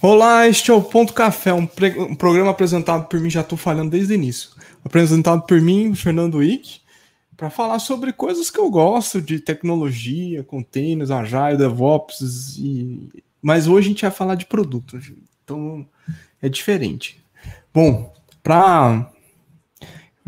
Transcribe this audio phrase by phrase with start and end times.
[0.00, 1.66] Olá, este é o Ponto Café, um,
[1.98, 4.50] um programa apresentado por mim, já estou falhando desde o início.
[4.84, 6.80] Apresentado por mim, Fernando Wick,
[7.34, 13.08] para falar sobre coisas que eu gosto de tecnologia, containers, Agile, DevOps, e...
[13.40, 15.12] mas hoje a gente vai falar de produtos,
[15.42, 15.86] então
[16.42, 17.18] é diferente.
[17.72, 19.10] Bom, para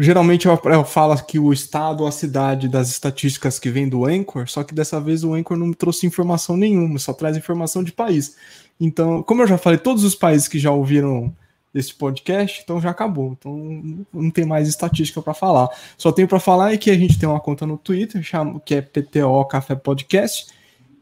[0.00, 4.48] Geralmente eu, eu, falo que o estado a cidade das estatísticas que vem do Anchor,
[4.48, 8.36] só que dessa vez o Anchor não trouxe informação nenhuma, só traz informação de país.
[8.80, 11.34] Então, como eu já falei, todos os países que já ouviram
[11.74, 13.36] esse podcast, então já acabou.
[13.38, 15.68] Então não tem mais estatística para falar.
[15.96, 18.22] Só tenho para falar é que a gente tem uma conta no Twitter,
[18.64, 20.46] que é PTO Café Podcast,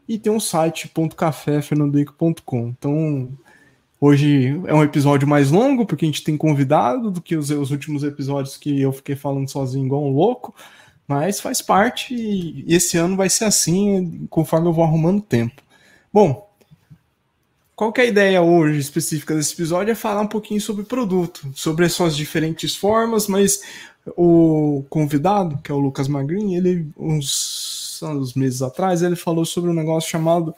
[0.07, 2.67] e tem um site .café.fernandoico.com.
[2.77, 3.29] Então,
[3.99, 7.71] hoje é um episódio mais longo, porque a gente tem convidado do que os, os
[7.71, 10.55] últimos episódios que eu fiquei falando sozinho igual um louco,
[11.07, 15.61] mas faz parte e esse ano vai ser assim, conforme eu vou arrumando tempo.
[16.11, 16.46] Bom,
[17.77, 19.91] qual que é a ideia hoje específica desse episódio?
[19.91, 23.61] É falar um pouquinho sobre produto, sobre as suas diferentes formas, mas
[24.17, 29.69] o convidado, que é o Lucas Magrin, ele, uns, uns meses atrás, ele falou sobre
[29.69, 30.55] um negócio chamado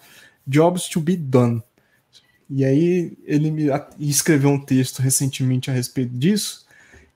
[0.47, 1.61] Jobs to be Done.
[2.49, 3.65] E aí ele me
[3.99, 6.65] escreveu um texto recentemente a respeito disso,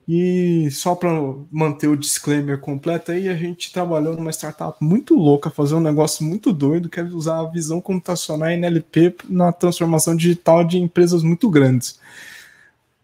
[0.06, 1.10] e só para
[1.50, 6.24] manter o disclaimer completo aí, a gente trabalhou numa startup muito louca, fazer um negócio
[6.24, 11.22] muito doido, que é usar a visão computacional e NLP na transformação digital de empresas
[11.22, 11.98] muito grandes.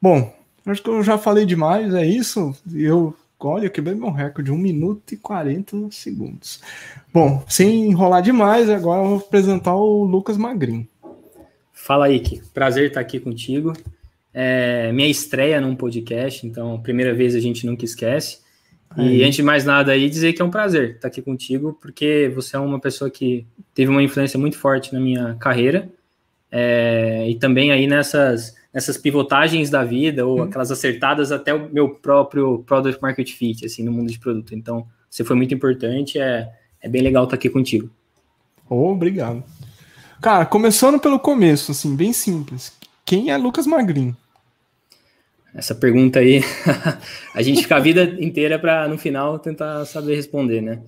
[0.01, 0.35] Bom,
[0.67, 2.55] acho que eu já falei demais, é isso.
[2.73, 6.61] Eu, olha, eu quebrei meu recorde, 1 minuto e 40 segundos.
[7.13, 10.87] Bom, sem enrolar demais, agora eu vou apresentar o Lucas Magrin.
[11.73, 12.43] Fala, Ike.
[12.53, 13.73] Prazer estar aqui contigo.
[14.33, 18.39] É minha estreia num podcast, então, primeira vez a gente nunca esquece.
[18.97, 22.31] E antes de mais nada aí, dizer que é um prazer estar aqui contigo, porque
[22.35, 25.89] você é uma pessoa que teve uma influência muito forte na minha carreira,
[26.51, 30.43] é, e também aí nessas, nessas pivotagens da vida, ou hum.
[30.43, 34.57] aquelas acertadas até o meu próprio Product Market Fit, assim, no mundo de produto.
[34.57, 36.51] Então, você foi muito importante, é,
[36.81, 37.89] é bem legal estar aqui contigo.
[38.69, 39.45] Oh, obrigado.
[40.21, 42.73] Cara, começando pelo começo, assim, bem simples.
[43.05, 44.17] Quem é Lucas Magrin?
[45.55, 46.43] Essa pergunta aí,
[47.35, 50.83] a gente fica a vida inteira para no final tentar saber responder, né?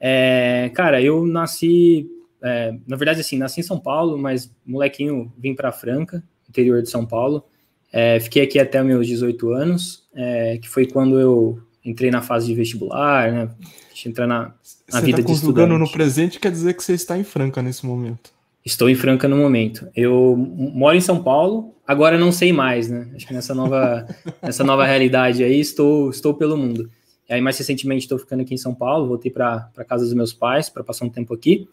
[0.00, 2.06] É, cara, eu nasci,
[2.42, 6.90] é, na verdade, assim, nasci em São Paulo, mas molequinho vim para Franca, interior de
[6.90, 7.44] São Paulo.
[7.92, 12.46] É, fiquei aqui até meus 18 anos, é, que foi quando eu entrei na fase
[12.46, 13.50] de vestibular, né?
[14.04, 14.52] Entrar na,
[14.92, 15.72] na vida tá de estudante.
[15.72, 18.30] no presente quer dizer que você está em Franca nesse momento.
[18.64, 19.88] Estou em Franca no momento.
[19.94, 23.10] Eu moro em São Paulo, agora não sei mais, né?
[23.14, 24.06] Acho que nessa nova,
[24.42, 26.90] nessa nova realidade aí estou, estou pelo mundo.
[27.28, 30.12] E aí, mais recentemente, estou ficando aqui em São Paulo, voltei para a casa dos
[30.12, 31.68] meus pais para passar um tempo aqui.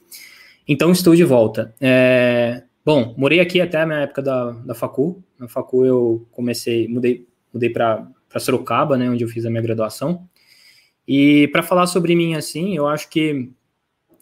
[0.67, 1.73] Então, estou de volta.
[1.81, 5.21] É, bom, morei aqui até a minha época da, da Facu.
[5.37, 8.07] Na Facu eu comecei, mudei, mudei para
[8.37, 10.25] Sorocaba, né, onde eu fiz a minha graduação.
[11.05, 13.49] E para falar sobre mim, assim, eu acho que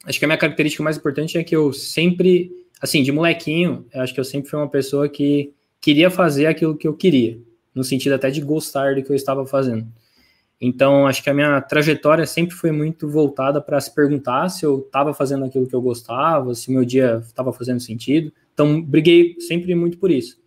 [0.06, 4.02] acho que a minha característica mais importante é que eu sempre assim, de molequinho, eu
[4.02, 7.40] acho que eu sempre fui uma pessoa que queria fazer aquilo que eu queria,
[7.74, 9.88] no sentido até de gostar do que eu estava fazendo.
[10.62, 14.80] Então, acho que a minha trajetória sempre foi muito voltada para se perguntar se eu
[14.80, 18.32] estava fazendo aquilo que eu gostava, se meu dia estava fazendo sentido.
[18.54, 20.38] Então, briguei sempre muito por isso.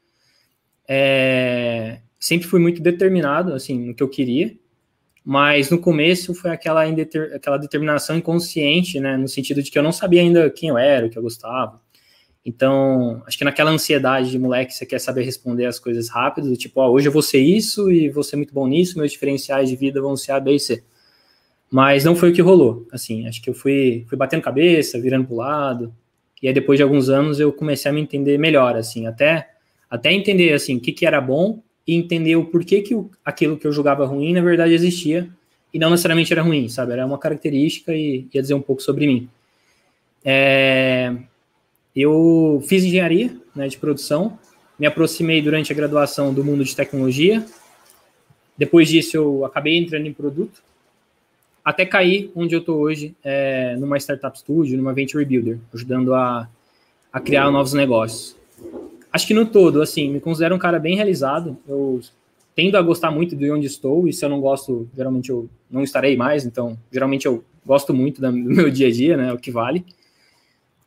[0.87, 4.55] É, sempre fui muito determinado, assim, no que eu queria,
[5.25, 6.85] mas no começo foi aquela,
[7.35, 11.07] aquela determinação inconsciente, né, no sentido de que eu não sabia ainda quem eu era,
[11.07, 11.81] o que eu gostava.
[12.45, 16.81] Então, acho que naquela ansiedade de moleque, você quer saber responder as coisas rápido, tipo,
[16.81, 19.77] ó, hoje eu vou ser isso e vou ser muito bom nisso, meus diferenciais de
[19.77, 20.83] vida vão ser A, B e C.
[21.71, 25.27] Mas não foi o que rolou, assim, acho que eu fui, fui batendo cabeça, virando
[25.27, 25.95] pro lado,
[26.43, 29.51] e aí depois de alguns anos eu comecei a me entender melhor, assim, até,
[29.89, 33.57] até entender, assim, o que que era bom e entender o porquê que o, aquilo
[33.57, 35.29] que eu julgava ruim, na verdade, existia,
[35.73, 39.07] e não necessariamente era ruim, sabe, era uma característica e ia dizer um pouco sobre
[39.07, 39.29] mim.
[40.25, 41.17] É,
[41.95, 44.39] eu fiz engenharia né, de produção,
[44.79, 47.45] me aproximei durante a graduação do mundo de tecnologia.
[48.57, 50.63] Depois disso, eu acabei entrando em produto,
[51.65, 56.49] até cair onde eu estou hoje, é, numa startup studio, numa venture builder, ajudando a,
[57.13, 58.37] a criar novos negócios.
[59.13, 61.57] Acho que no todo, assim, me considero um cara bem realizado.
[61.69, 62.01] Eu
[62.55, 65.83] tendo a gostar muito de onde estou, e se eu não gosto, geralmente eu não
[65.83, 69.51] estarei mais, então, geralmente eu gosto muito do meu dia a dia, né, o que
[69.51, 69.85] vale.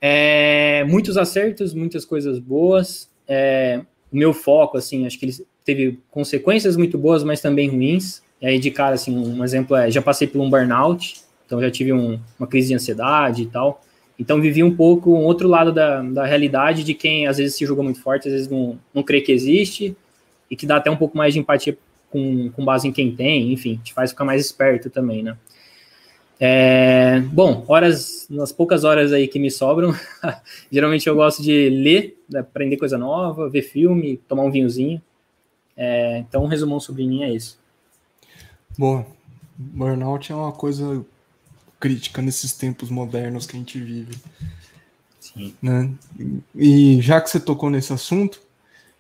[0.08, 3.10] É, muitos acertos, muitas coisas boas.
[3.28, 3.82] É,
[4.14, 5.36] o meu foco, assim, acho que ele
[5.66, 8.22] teve consequências muito boas, mas também ruins.
[8.40, 11.72] E aí, de cara, assim, um exemplo é: já passei por um burnout, então já
[11.72, 13.82] tive um, uma crise de ansiedade e tal.
[14.20, 17.66] Então vivi um pouco um outro lado da, da realidade de quem às vezes se
[17.66, 19.98] julga muito forte, às vezes não, não crê que existe,
[20.52, 21.76] e que dá até um pouco mais de empatia
[22.12, 25.36] com, com base em quem tem, enfim, te faz ficar mais esperto também, né?
[26.40, 29.96] É, bom, horas, nas poucas horas aí que me sobram,
[30.72, 35.02] geralmente eu gosto de ler, né, aprender coisa nova, ver filme, tomar um vinhozinho.
[35.78, 37.58] É, então, um resumão sobre mim é isso.
[38.78, 39.06] Bom,
[39.58, 41.06] burnout é uma coisa
[41.80, 44.18] crítica nesses tempos modernos que a gente vive.
[45.20, 45.54] Sim.
[45.62, 45.92] Né?
[46.56, 48.42] E já que você tocou nesse assunto,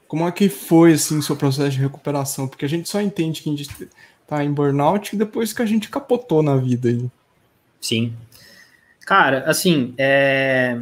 [0.07, 2.47] como é que foi assim seu processo de recuperação?
[2.47, 3.89] Porque a gente só entende que a gente
[4.27, 7.09] tá em burnout depois que a gente capotou na vida aí.
[7.85, 8.13] Sim.
[9.05, 10.79] Cara, assim, é...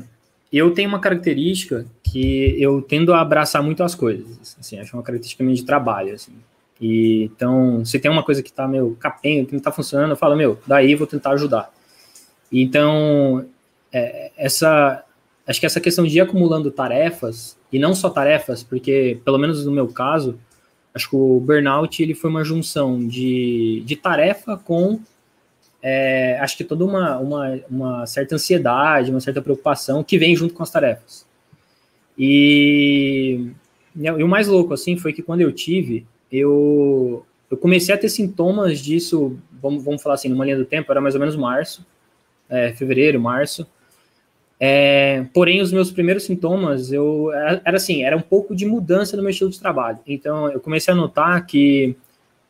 [0.52, 4.56] eu tenho uma característica que eu tendo a abraçar muito as coisas.
[4.58, 6.32] Assim, acho uma característica minha de trabalho, assim.
[6.80, 10.16] E, então, se tem uma coisa que tá, meu, capenga, que não tá funcionando, eu
[10.16, 11.74] falo, meu, daí vou tentar ajudar.
[12.50, 13.46] Então,
[13.92, 15.04] é, essa,
[15.46, 19.66] acho que essa questão de ir acumulando tarefas, e não só tarefas, porque, pelo menos
[19.66, 20.40] no meu caso,
[20.94, 25.02] acho que o burnout ele foi uma junção de, de tarefa com
[25.86, 30.54] é, acho que toda uma, uma, uma, certa ansiedade, uma certa preocupação que vem junto
[30.54, 31.26] com as tarefas.
[32.18, 33.52] E,
[33.94, 38.08] e o mais louco, assim, foi que quando eu tive, eu, eu comecei a ter
[38.08, 41.86] sintomas disso, vamos, vamos falar assim, numa linha do tempo, era mais ou menos março,
[42.50, 43.68] é, fevereiro, março.
[44.58, 49.24] É, porém, os meus primeiros sintomas, eu era assim, era um pouco de mudança no
[49.24, 50.00] meu estilo de trabalho.
[50.08, 51.98] Então, eu comecei a notar que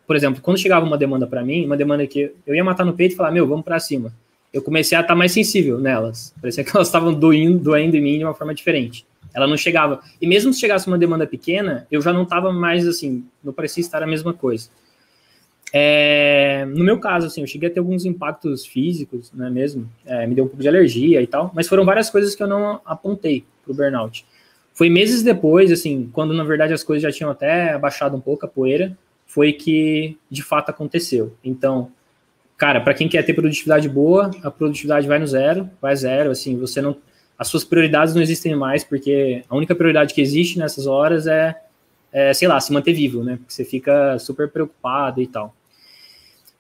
[0.06, 2.94] por exemplo, quando chegava uma demanda para mim, uma demanda que eu ia matar no
[2.94, 4.14] peito e falar, meu, vamos para cima.
[4.52, 6.34] Eu comecei a estar tá mais sensível nelas.
[6.40, 9.06] Parecia que elas estavam doendo, doendo em mim de uma forma diferente.
[9.34, 10.02] Ela não chegava.
[10.22, 13.82] E mesmo se chegasse uma demanda pequena, eu já não estava mais assim, não parecia
[13.82, 14.70] estar a mesma coisa.
[15.76, 19.90] É, no meu caso, assim, eu cheguei a ter alguns impactos físicos, não é mesmo?
[20.06, 22.48] É, me deu um pouco de alergia e tal, mas foram várias coisas que eu
[22.48, 24.24] não apontei para o burnout.
[24.72, 28.46] Foi meses depois, assim, quando na verdade as coisas já tinham até abaixado um pouco
[28.46, 28.96] a poeira,
[29.34, 31.36] foi que de fato aconteceu.
[31.44, 31.92] Então,
[32.56, 36.56] cara, para quem quer ter produtividade boa, a produtividade vai no zero, vai zero, assim,
[36.56, 36.96] você não
[37.38, 41.60] as suas prioridades não existem mais, porque a única prioridade que existe nessas horas é,
[42.12, 43.38] é sei lá, se manter vivo, né?
[43.38, 45.54] Porque você fica super preocupado e tal.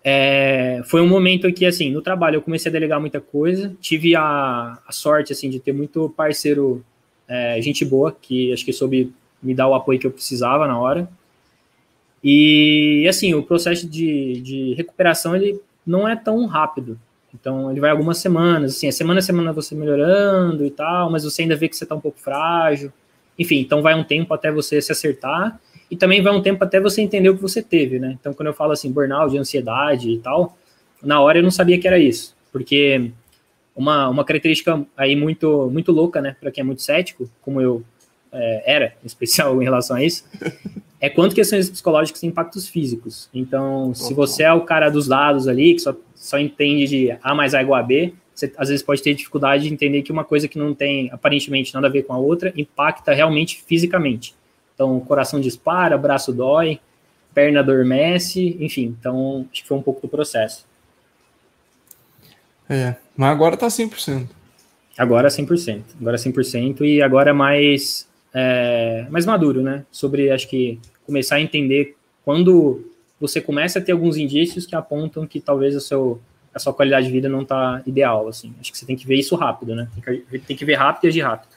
[0.03, 4.15] É, foi um momento que, assim, no trabalho eu comecei a delegar muita coisa, tive
[4.15, 6.83] a, a sorte, assim, de ter muito parceiro,
[7.27, 10.77] é, gente boa, que acho que soube me dar o apoio que eu precisava na
[10.77, 11.07] hora.
[12.23, 16.97] E, assim, o processo de, de recuperação, ele não é tão rápido.
[17.33, 21.23] Então, ele vai algumas semanas, assim, a semana a semana você melhorando e tal, mas
[21.23, 22.93] você ainda vê que você está um pouco frágil.
[23.37, 25.59] Enfim, então vai um tempo até você se acertar
[25.89, 28.15] e também vai um tempo até você entender o que você teve, né?
[28.19, 30.55] Então, quando eu falo assim, burnout, ansiedade e tal,
[31.01, 33.11] na hora eu não sabia que era isso, porque
[33.75, 37.83] uma, uma característica aí muito, muito louca, né, para quem é muito cético, como eu
[38.31, 40.25] é, era, em especial em relação a isso,
[41.03, 43.27] é quanto questões psicológicas têm impactos físicos.
[43.33, 47.35] Então, se você é o cara dos dados ali, que só, só entende de A
[47.35, 50.23] mais A igual a B, você às vezes pode ter dificuldade de entender que uma
[50.23, 54.33] coisa que não tem aparentemente nada a ver com a outra impacta realmente fisicamente.
[54.73, 56.79] Então, coração dispara, braço dói,
[57.33, 58.95] perna adormece, enfim.
[58.97, 60.65] Então, acho que foi um pouco do processo.
[62.69, 64.29] É, mas agora tá 100%.
[64.97, 65.81] Agora 100%.
[65.99, 69.83] Agora 100% e agora é mais, é, mais maduro, né?
[69.91, 75.25] Sobre, acho que, começar a entender quando você começa a ter alguns indícios que apontam
[75.25, 76.19] que talvez o seu,
[76.53, 78.53] a sua qualidade de vida não está ideal, assim.
[78.59, 79.87] Acho que você tem que ver isso rápido, né?
[79.95, 81.51] Tem que, tem que ver rápido e agir rápido.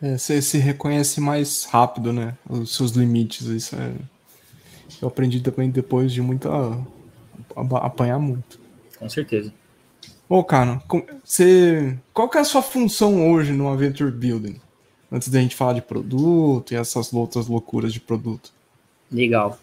[0.00, 2.36] É, você se reconhece mais rápido, né?
[2.48, 3.92] Os seus limites, isso é...
[5.02, 6.48] Eu aprendi também depois de muito
[7.56, 8.60] apanhar muito.
[8.98, 9.52] Com certeza.
[10.28, 10.82] Ô, cara,
[11.22, 11.98] você...
[12.12, 14.60] qual que é a sua função hoje no Adventure Building?
[15.10, 18.52] Antes da gente falar de produto e essas outras loucuras de produto.
[19.10, 19.58] Legal.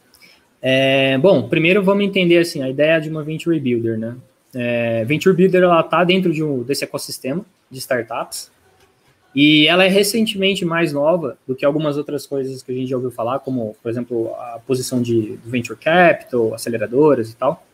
[0.62, 4.16] É, bom, primeiro vamos entender assim a ideia de uma Venture Builder, né?
[4.54, 8.52] É, Venture Builder ela está dentro de um, desse ecossistema de startups
[9.34, 12.98] e ela é recentemente mais nova do que algumas outras coisas que a gente já
[12.98, 17.66] ouviu falar, como por exemplo a posição de Venture Capital, aceleradoras e tal.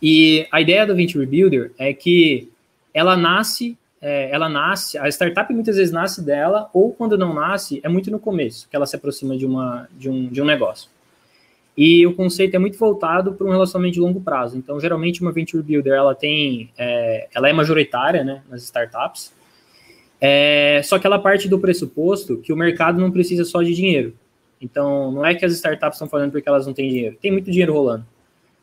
[0.00, 2.48] E a ideia do Venture Builder é que
[2.94, 7.80] ela nasce é, ela nasce, a startup muitas vezes nasce dela, ou quando não nasce,
[7.82, 10.90] é muito no começo, que ela se aproxima de, uma, de, um, de um negócio.
[11.76, 14.58] E o conceito é muito voltado para um relacionamento de longo prazo.
[14.58, 19.32] Então, geralmente, uma venture builder, ela tem, é, ela é majoritária, né, nas startups,
[20.20, 24.14] é, só que ela parte do pressuposto que o mercado não precisa só de dinheiro.
[24.60, 27.16] Então, não é que as startups estão fazendo porque elas não têm dinheiro.
[27.20, 28.04] Tem muito dinheiro rolando.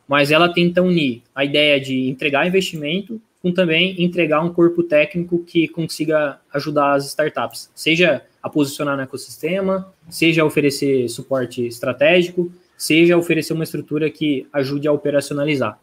[0.06, 5.38] Mas ela tenta unir a ideia de entregar investimento com também entregar um corpo técnico
[5.44, 13.16] que consiga ajudar as startups, seja a posicionar no ecossistema, seja oferecer suporte estratégico, seja
[13.16, 15.78] oferecer uma estrutura que ajude a operacionalizar.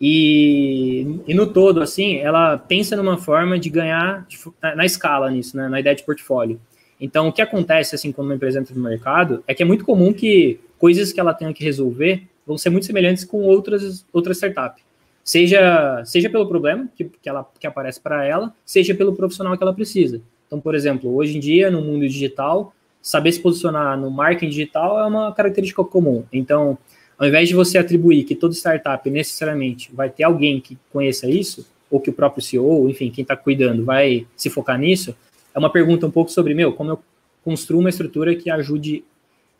[0.00, 4.26] E, e, no todo, assim, ela pensa numa forma de ganhar
[4.62, 6.58] na, na escala nisso, né, na ideia de portfólio.
[6.98, 9.84] Então, o que acontece, assim, quando uma empresa entra no mercado, é que é muito
[9.84, 14.38] comum que coisas que ela tenha que resolver vão ser muito semelhantes com outras, outras
[14.38, 14.82] startups.
[15.24, 19.62] Seja, seja pelo problema que, que, ela, que aparece para ela, seja pelo profissional que
[19.62, 20.20] ela precisa.
[20.46, 24.98] Então, por exemplo, hoje em dia, no mundo digital, saber se posicionar no marketing digital
[25.00, 26.24] é uma característica comum.
[26.32, 26.76] Então,
[27.18, 31.66] ao invés de você atribuir que toda startup necessariamente vai ter alguém que conheça isso,
[31.90, 35.14] ou que o próprio CEO, enfim, quem está cuidando, vai se focar nisso,
[35.54, 36.98] é uma pergunta um pouco sobre, meu, como eu
[37.44, 39.04] construo uma estrutura que ajude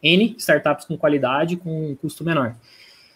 [0.02, 2.56] N startups com qualidade, com um custo menor.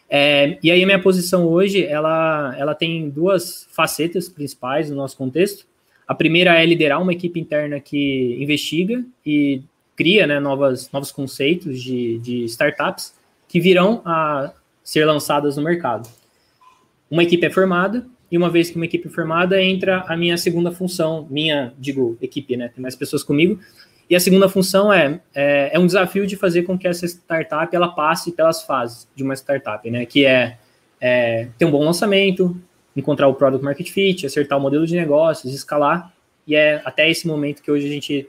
[0.09, 5.17] É, e aí a minha posição hoje, ela, ela tem duas facetas principais no nosso
[5.17, 5.67] contexto.
[6.07, 9.63] A primeira é liderar uma equipe interna que investiga e
[9.97, 13.15] cria né, novas, novos conceitos de, de startups
[13.49, 14.53] que virão a
[14.85, 16.09] ser lançadas no mercado.
[17.11, 20.37] Uma equipe é formada, e uma vez que uma equipe é formada, entra a minha
[20.37, 22.69] segunda função, minha, digo, equipe, né?
[22.69, 23.59] Tem mais pessoas comigo.
[24.09, 27.75] E a segunda função é, é, é, um desafio de fazer com que essa startup
[27.75, 30.07] ela passe pelas fases de uma startup, né?
[30.07, 30.59] Que é,
[31.01, 32.57] é ter um bom lançamento,
[32.95, 36.13] encontrar o product market fit, acertar o modelo de negócios, escalar.
[36.47, 38.29] E é até esse momento que hoje a gente,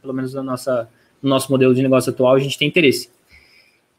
[0.00, 0.88] pelo menos na nossa,
[1.20, 3.10] no nosso modelo de negócio atual, a gente tem interesse.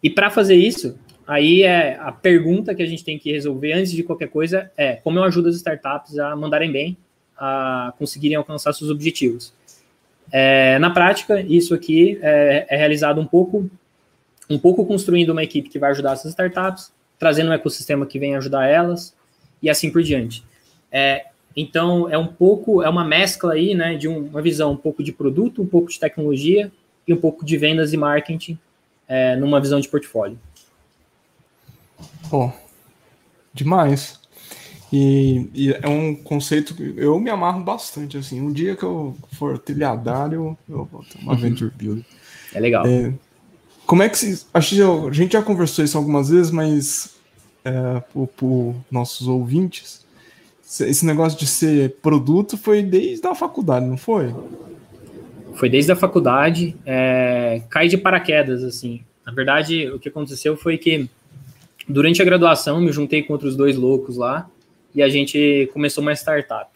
[0.01, 0.97] E para fazer isso,
[1.27, 4.93] aí é a pergunta que a gente tem que resolver antes de qualquer coisa é
[4.95, 6.97] como eu ajudo as startups a mandarem bem,
[7.37, 9.53] a conseguirem alcançar seus objetivos.
[10.31, 13.69] É, na prática, isso aqui é, é, realizado um pouco,
[14.49, 18.35] um pouco construindo uma equipe que vai ajudar essas startups, trazendo um ecossistema que vem
[18.35, 19.15] ajudar elas
[19.61, 20.43] e assim por diante.
[20.91, 25.03] É, então é um pouco, é uma mescla aí, né, de uma visão um pouco
[25.03, 26.71] de produto, um pouco de tecnologia
[27.07, 28.57] e um pouco de vendas e marketing
[29.07, 30.39] é, numa visão de portfólio.
[32.29, 32.51] Pô,
[33.53, 34.18] demais.
[34.91, 38.41] E, e, é um conceito que eu me amarro bastante, assim.
[38.41, 42.03] Um dia que eu for trilhadário, eu vou ter uma Venture Builder.
[42.53, 42.85] É legal.
[42.87, 43.13] É,
[43.85, 44.45] como é que se...
[44.51, 47.15] Acho que a gente já conversou isso algumas vezes, mas
[47.63, 48.01] é,
[48.35, 50.03] por, nossos ouvintes,
[50.81, 54.33] esse negócio de ser produto foi desde a faculdade, não foi?
[55.53, 59.01] Foi desde a faculdade, é, cai de paraquedas, assim.
[59.23, 61.07] Na verdade, o que aconteceu foi que
[61.87, 64.49] durante a graduação me juntei com outros dois loucos lá
[64.93, 66.69] e a gente começou uma startup.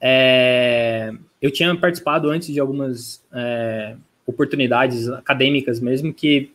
[0.00, 3.96] É, eu tinha participado antes de algumas é,
[4.26, 6.50] oportunidades acadêmicas mesmo que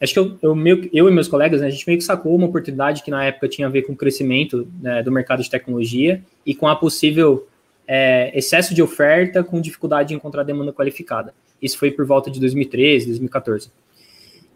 [0.00, 0.56] acho que eu, eu,
[0.92, 3.48] eu e meus colegas, né, a gente meio que sacou uma oportunidade que na época
[3.48, 7.46] tinha a ver com o crescimento né, do mercado de tecnologia e com a possível
[7.86, 11.32] é, excesso de oferta com dificuldade de encontrar demanda qualificada.
[11.60, 13.70] Isso foi por volta de 2013, 2014.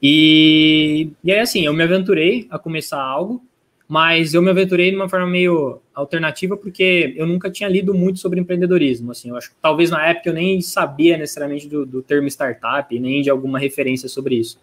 [0.02, 3.42] E, e aí, assim, eu me aventurei a começar algo,
[3.88, 8.18] mas eu me aventurei de uma forma meio alternativa, porque eu nunca tinha lido muito
[8.18, 9.12] sobre empreendedorismo.
[9.12, 12.98] Assim, eu acho que talvez na época eu nem sabia necessariamente do, do termo startup,
[12.98, 14.60] nem de alguma referência sobre isso.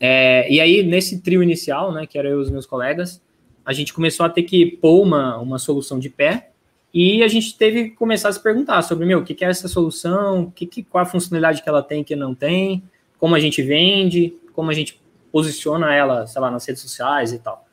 [0.00, 3.22] É, e aí, nesse trio inicial, né, que era eu e os meus colegas,
[3.64, 6.48] a gente começou a ter que pôr uma, uma solução de pé,
[6.92, 9.48] e a gente teve que começar a se perguntar sobre, meu, o que, que é
[9.48, 12.82] essa solução, que, que, qual a funcionalidade que ela tem que não tem,
[13.18, 17.38] como a gente vende, como a gente posiciona ela, sei lá, nas redes sociais e
[17.38, 17.66] tal.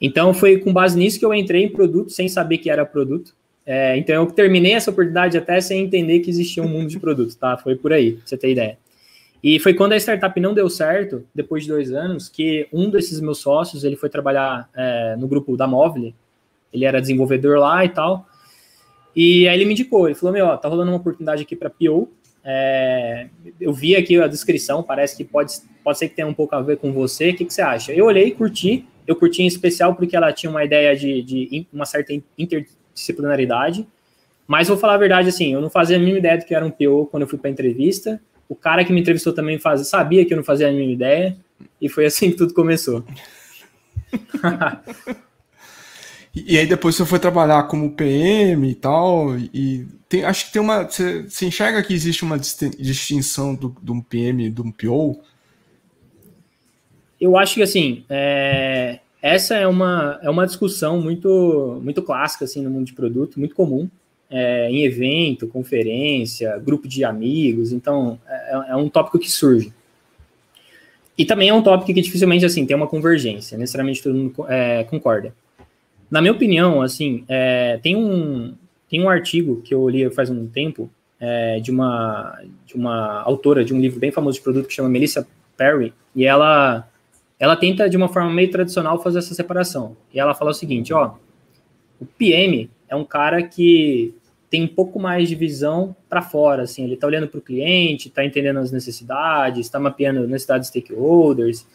[0.00, 3.34] Então foi com base nisso que eu entrei em produto sem saber que era produto.
[3.64, 7.36] É, então eu terminei essa oportunidade até sem entender que existia um mundo de produto,
[7.36, 7.56] tá?
[7.56, 8.78] Foi por aí, pra você ter ideia.
[9.42, 13.20] E foi quando a startup não deu certo, depois de dois anos, que um desses
[13.20, 16.12] meus sócios, ele foi trabalhar é, no grupo da Móvel,
[16.72, 18.26] ele era desenvolvedor lá e tal,
[19.14, 21.70] e aí ele me indicou, ele falou, meu, ó, tá rolando uma oportunidade aqui para
[21.70, 22.08] PO,
[22.48, 23.26] é,
[23.60, 26.62] eu vi aqui a descrição, parece que pode, pode ser que tenha um pouco a
[26.62, 27.30] ver com você.
[27.30, 27.92] O que, que você acha?
[27.92, 28.86] Eu olhei, curti.
[29.06, 33.86] Eu curti em especial porque ela tinha uma ideia de, de uma certa interdisciplinaridade.
[34.46, 36.64] Mas vou falar a verdade, assim, eu não fazia a mínima ideia do que era
[36.64, 38.20] um PO quando eu fui para a entrevista.
[38.48, 41.36] O cara que me entrevistou também faz, sabia que eu não fazia a mínima ideia.
[41.80, 43.04] E foi assim que tudo começou.
[46.36, 50.60] E, aí depois você foi trabalhar como PM e tal, e tem, acho que tem
[50.60, 50.84] uma.
[50.84, 55.18] Você, você enxerga que existe uma distinção do, de um PM e de um PO?
[57.20, 62.62] Eu acho que assim, é, essa é uma, é uma discussão muito, muito clássica assim,
[62.62, 63.88] no mundo de produto, muito comum.
[64.28, 69.72] É, em evento, conferência, grupo de amigos, então é, é um tópico que surge.
[71.16, 74.82] E também é um tópico que dificilmente assim tem uma convergência, necessariamente todo mundo é,
[74.84, 75.32] concorda.
[76.10, 78.54] Na minha opinião, assim, é, tem, um,
[78.88, 83.64] tem um artigo que eu li faz um tempo é, de, uma, de uma autora
[83.64, 86.86] de um livro bem famoso de produto que chama Melissa Perry, e ela,
[87.38, 89.96] ela tenta, de uma forma meio tradicional, fazer essa separação.
[90.12, 91.14] E ela fala o seguinte, ó,
[92.00, 94.14] o PM é um cara que
[94.48, 98.08] tem um pouco mais de visão para fora, assim, ele está olhando para o cliente,
[98.08, 101.66] está entendendo as necessidades, está mapeando necessidades de stakeholders,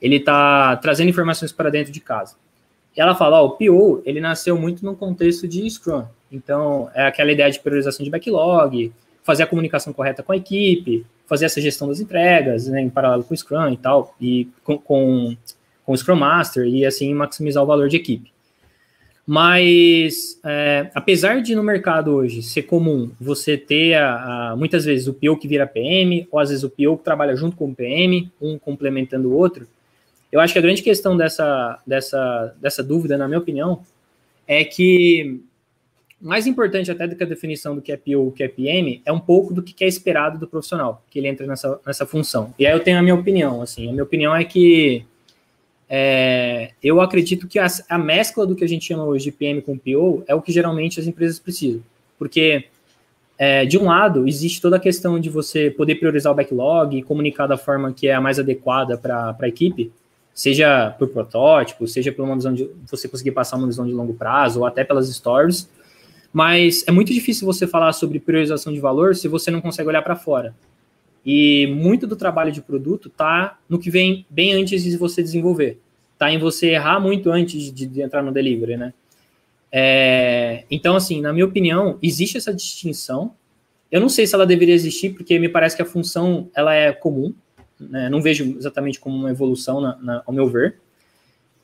[0.00, 2.36] ele está trazendo informações para dentro de casa.
[2.96, 6.04] E ela fala, ó, o PO, ele nasceu muito no contexto de Scrum.
[6.30, 8.92] Então, é aquela ideia de priorização de backlog,
[9.28, 13.22] fazer a comunicação correta com a equipe, fazer essa gestão das entregas, né, em paralelo
[13.22, 15.36] com o Scrum e tal, e com, com,
[15.84, 18.32] com o Scrum Master, e assim maximizar o valor de equipe.
[19.26, 25.06] Mas, é, apesar de no mercado hoje ser comum você ter a, a, muitas vezes
[25.06, 27.74] o PO que vira PM, ou às vezes o PO que trabalha junto com o
[27.74, 29.68] PM, um complementando o outro,
[30.32, 33.82] eu acho que a grande questão dessa, dessa, dessa dúvida, na minha opinião,
[34.46, 35.42] é que
[36.20, 39.00] mais importante até do que a definição do que é PO ou que é PM
[39.04, 42.52] é um pouco do que é esperado do profissional, que ele entra nessa, nessa função.
[42.58, 45.04] E aí eu tenho a minha opinião, assim, a minha opinião é que
[45.88, 49.62] é, eu acredito que a, a, mescla do que a gente chama hoje de PM
[49.62, 51.80] com PO é o que geralmente as empresas precisam,
[52.18, 52.64] porque
[53.38, 57.02] é, de um lado existe toda a questão de você poder priorizar o backlog e
[57.02, 59.92] comunicar da forma que é a mais adequada para a equipe,
[60.34, 64.14] seja por protótipo, seja por uma visão de você conseguir passar uma visão de longo
[64.14, 65.68] prazo, ou até pelas stories.
[66.32, 70.02] Mas é muito difícil você falar sobre priorização de valor se você não consegue olhar
[70.02, 70.54] para fora.
[71.24, 75.78] E muito do trabalho de produto está no que vem bem antes de você desenvolver.
[76.14, 78.92] Está em você errar muito antes de, de entrar no delivery, né?
[79.70, 83.34] É, então, assim, na minha opinião, existe essa distinção.
[83.90, 86.92] Eu não sei se ela deveria existir, porque me parece que a função ela é
[86.92, 87.34] comum
[87.78, 88.08] né?
[88.08, 90.78] não vejo exatamente como uma evolução, na, na, ao meu ver.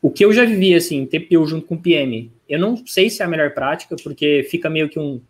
[0.01, 3.25] O que eu já vivi, assim, TPU junto com PM, eu não sei se é
[3.25, 5.21] a melhor prática, porque fica meio que um.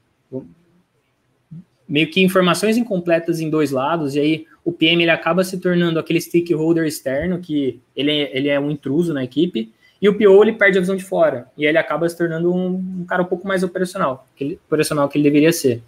[1.87, 5.99] meio que informações incompletas em dois lados, e aí o PM ele acaba se tornando
[5.99, 10.43] aquele stakeholder externo, que ele é, ele é um intruso na equipe, e o PO
[10.43, 13.27] ele perde a visão de fora, e ele acaba se tornando um, um cara um
[13.27, 15.81] pouco mais operacional, que operacional que ele deveria ser.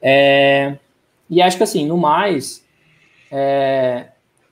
[0.00, 0.76] É,
[1.28, 2.64] e acho que assim, no mais,
[3.30, 4.06] é,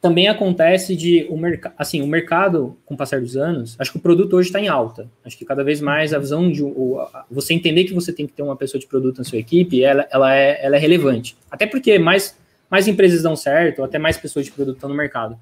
[0.05, 3.97] também acontece de o mercado, assim, o mercado, com o passar dos anos, acho que
[3.97, 5.11] o produto hoje está em alta.
[5.25, 6.99] Acho que cada vez mais a visão de o,
[7.31, 10.07] você entender que você tem que ter uma pessoa de produto na sua equipe, ela,
[10.11, 11.38] ela, é, ela é relevante.
[11.51, 12.38] Até porque mais,
[12.69, 15.38] mais empresas dão certo, até mais pessoas de produto estão no mercado.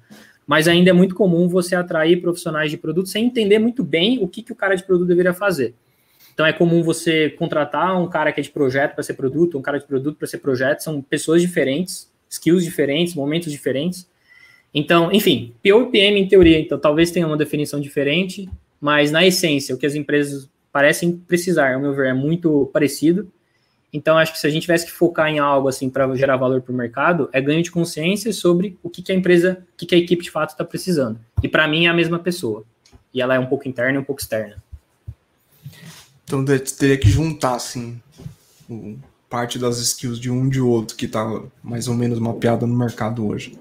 [0.47, 4.29] Mas ainda é muito comum você atrair profissionais de produto sem entender muito bem o
[4.29, 5.75] que, que o cara de produto deveria fazer.
[6.33, 9.61] Então é comum você contratar um cara que é de projeto para ser produto, um
[9.61, 14.07] cara de produto para ser projeto, são pessoas diferentes skills diferentes, momentos diferentes.
[14.73, 18.49] Então, enfim, PO e PM em teoria, então talvez tenha uma definição diferente,
[18.81, 23.31] mas na essência, o que as empresas parecem precisar, ao meu ver, é muito parecido.
[23.93, 26.61] Então, acho que se a gente tivesse que focar em algo assim para gerar valor
[26.61, 29.85] para o mercado, é ganho de consciência sobre o que, que a empresa, o que,
[29.85, 31.19] que a equipe de fato está precisando.
[31.43, 32.63] E para mim é a mesma pessoa.
[33.13, 34.55] E ela é um pouco interna e um pouco externa.
[36.25, 38.01] Então teria que juntar, assim,
[39.29, 43.27] parte das skills de um de outro que está mais ou menos mapeada no mercado
[43.27, 43.57] hoje?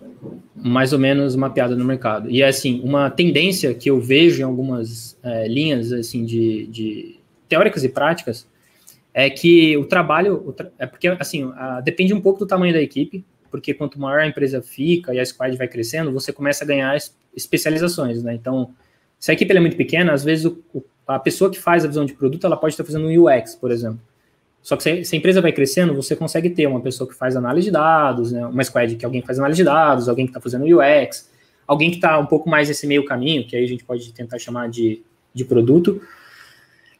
[0.54, 2.30] Mais ou menos mapeada no mercado.
[2.30, 7.82] E assim, uma tendência que eu vejo em algumas é, linhas assim de, de, teóricas
[7.84, 8.46] e práticas
[9.12, 12.72] é que o trabalho o tra é porque assim a, depende um pouco do tamanho
[12.72, 16.64] da equipe, porque quanto maior a empresa fica e a squad vai crescendo, você começa
[16.64, 16.96] a ganhar
[17.34, 18.34] especializações, né?
[18.34, 18.70] Então,
[19.18, 22.04] se a equipe é muito pequena, às vezes o, a pessoa que faz a visão
[22.04, 24.00] de produto, ela pode estar fazendo um UX, por exemplo.
[24.62, 27.66] Só que se, a empresa vai crescendo, você consegue ter uma pessoa que faz análise
[27.66, 30.64] de dados, né, uma squad que alguém faz análise de dados, alguém que está fazendo
[30.64, 31.28] UX,
[31.66, 34.38] alguém que está um pouco mais nesse meio caminho, que aí a gente pode tentar
[34.38, 35.02] chamar de,
[35.34, 36.00] de produto.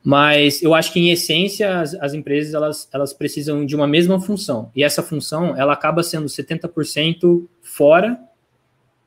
[0.05, 4.20] Mas eu acho que, em essência, as, as empresas elas, elas precisam de uma mesma
[4.20, 4.70] função.
[4.75, 8.18] E essa função ela acaba sendo 70% fora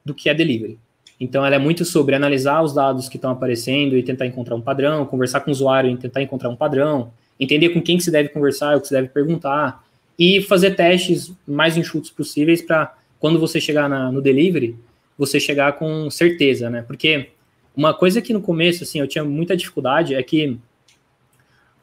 [0.06, 0.80] do que é delivery.
[1.20, 4.62] Então, ela é muito sobre analisar os dados que estão aparecendo e tentar encontrar um
[4.62, 8.12] padrão, conversar com o usuário e tentar encontrar um padrão, entender com quem que se
[8.12, 9.84] deve conversar, o que se deve perguntar,
[10.18, 14.76] e fazer testes mais enxutos possíveis para quando você chegar na, no delivery,
[15.18, 16.82] você chegar com certeza, né?
[16.82, 17.30] Porque
[17.76, 20.58] uma coisa que no começo, assim, eu tinha muita dificuldade é que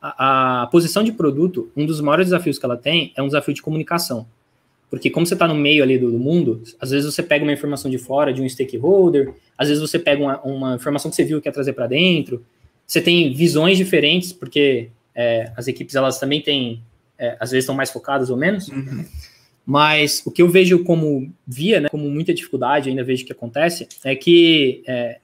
[0.00, 3.54] a, a posição de produto, um dos maiores desafios que ela tem é um desafio
[3.54, 4.26] de comunicação.
[4.90, 7.52] Porque como você está no meio ali do, do, mundo, às vezes você pega uma
[7.52, 11.24] informação de fora, de um stakeholder, às vezes você pega uma, uma informação que você
[11.24, 12.44] viu e quer trazer para dentro,
[12.86, 16.83] você tem visões diferentes, porque é, as equipes elas também têm,
[17.18, 19.05] é, às vezes estão mais focadas ou menos, uhum.
[19.64, 23.88] mas o que eu vejo como via, né, como muita dificuldade, ainda vejo que acontece,
[24.05, 25.18] é que é,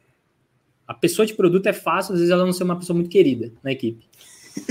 [0.86, 3.52] A pessoa de produto é fácil, às vezes ela não ser uma pessoa muito querida
[3.62, 4.08] na equipe.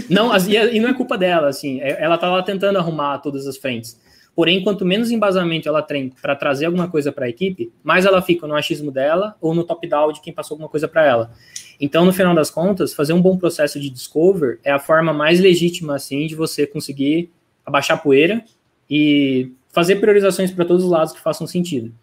[0.10, 3.56] Não, e não é culpa dela, assim, é, ela tá lá tentando arrumar todas as
[3.56, 4.00] frentes.
[4.36, 8.22] Porém, quanto menos embasamento ela tem para trazer alguma coisa para a equipe, mais ela
[8.22, 11.32] fica no achismo dela ou no top-down de quem passou alguma coisa para ela.
[11.80, 15.40] Então, no final das contas, fazer um bom processo de discover é a forma mais
[15.40, 17.30] legítima, assim, de você conseguir
[17.66, 18.44] abaixar a poeira
[18.90, 21.94] e fazer priorizações para todos os lados que façam sentido.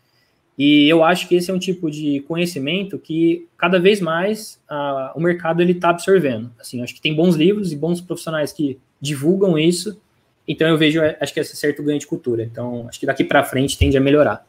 [0.57, 5.19] E eu acho que esse é um tipo de conhecimento que cada vez mais uh,
[5.19, 6.53] o mercado ele está absorvendo.
[6.61, 9.99] Assim, acho que tem bons livros e bons profissionais que divulgam isso
[10.47, 12.43] então eu vejo, acho que esse certo ganho de cultura.
[12.43, 14.47] Então acho que daqui para frente tende a melhorar.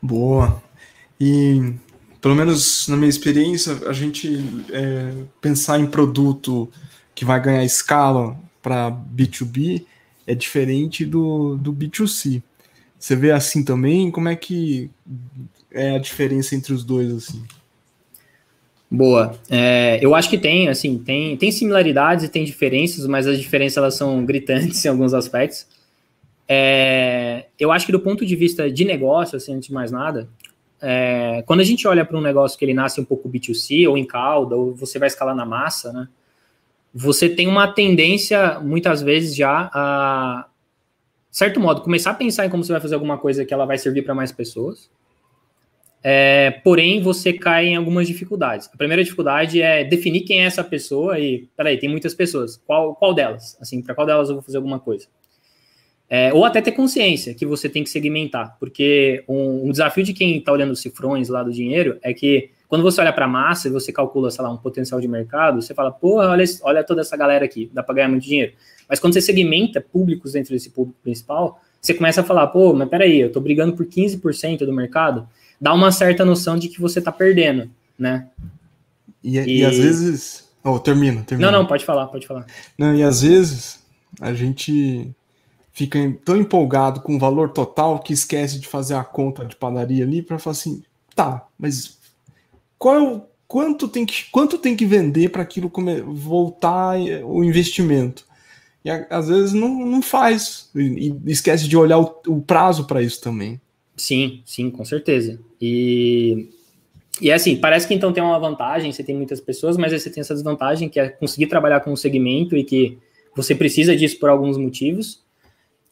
[0.00, 0.62] Boa.
[1.20, 1.74] E
[2.24, 6.70] pelo menos na minha experiência, a gente é, pensar em produto
[7.14, 9.84] que vai ganhar escala para B2B
[10.26, 12.42] é diferente do, do B2C.
[12.98, 14.10] Você vê assim também?
[14.10, 14.90] Como é que
[15.70, 17.42] é a diferença entre os dois assim?
[18.90, 19.38] Boa.
[19.50, 23.76] É, eu acho que tem, assim, tem, tem similaridades e tem diferenças, mas as diferenças
[23.76, 25.66] elas são gritantes em alguns aspectos.
[26.48, 30.26] É, eu acho que do ponto de vista de negócio, assim, antes de mais nada,
[30.84, 33.96] é, quando a gente olha para um negócio que ele nasce um pouco B2C ou
[33.96, 36.08] em cauda, ou você vai escalar na massa, né?
[36.94, 40.46] Você tem uma tendência, muitas vezes, já a,
[41.30, 43.78] certo modo, começar a pensar em como você vai fazer alguma coisa que ela vai
[43.78, 44.88] servir para mais pessoas
[46.06, 48.68] é, porém, você cai em algumas dificuldades.
[48.70, 52.58] A primeira dificuldade é definir quem é essa pessoa e, peraí, tem muitas pessoas.
[52.58, 53.56] Qual, qual delas?
[53.58, 55.06] Assim, para qual delas eu vou fazer alguma coisa?
[56.08, 60.12] É, ou até ter consciência que você tem que segmentar, porque um, um desafio de
[60.12, 63.28] quem está olhando os cifrões lá do dinheiro é que quando você olha para a
[63.28, 66.84] massa e você calcula, sei lá, um potencial de mercado, você fala, porra, olha, olha
[66.84, 68.52] toda essa galera aqui, dá para ganhar muito dinheiro.
[68.88, 72.88] Mas quando você segmenta públicos dentro desse público principal, você começa a falar, pô, mas
[72.88, 75.28] peraí, eu estou brigando por 15% do mercado,
[75.60, 78.28] dá uma certa noção de que você está perdendo, né?
[79.22, 79.58] E, e...
[79.60, 80.50] e às vezes.
[80.62, 81.50] Oh, termina, termina.
[81.50, 82.46] Não, não, pode falar, pode falar.
[82.76, 83.84] Não, e às vezes
[84.20, 85.14] a gente
[85.74, 90.04] fica tão empolgado com o valor total que esquece de fazer a conta de padaria
[90.04, 90.82] ali para falar assim,
[91.14, 91.98] tá, mas
[92.78, 95.70] qual é quanto tem que quanto tem que vender para aquilo
[96.06, 98.24] voltar o investimento?
[98.84, 103.20] E às vezes não, não faz e, esquece de olhar o, o prazo para isso
[103.20, 103.60] também.
[103.96, 105.40] Sim, sim, com certeza.
[105.60, 106.48] E,
[107.20, 109.98] e é assim, parece que então tem uma vantagem, você tem muitas pessoas, mas aí
[109.98, 112.98] você tem essa desvantagem que é conseguir trabalhar com o segmento e que
[113.34, 115.23] você precisa disso por alguns motivos.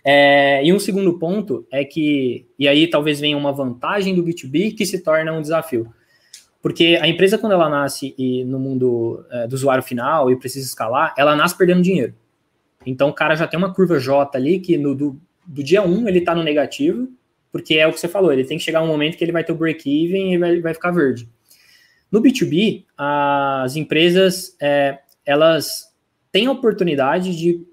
[0.04, 4.76] É, e um segundo ponto é que, e aí talvez venha uma vantagem do B2B
[4.76, 5.92] que se torna um desafio.
[6.60, 10.66] Porque a empresa, quando ela nasce e no mundo é, do usuário final e precisa
[10.66, 12.14] escalar, ela nasce perdendo dinheiro.
[12.86, 16.08] Então o cara já tem uma curva J ali que no, do, do dia 1
[16.08, 17.08] ele está no negativo,
[17.50, 19.44] porque é o que você falou, ele tem que chegar um momento que ele vai
[19.44, 21.28] ter o break-even e vai, vai ficar verde.
[22.10, 25.92] No B2B, as empresas, é, elas
[26.30, 27.64] têm a oportunidade de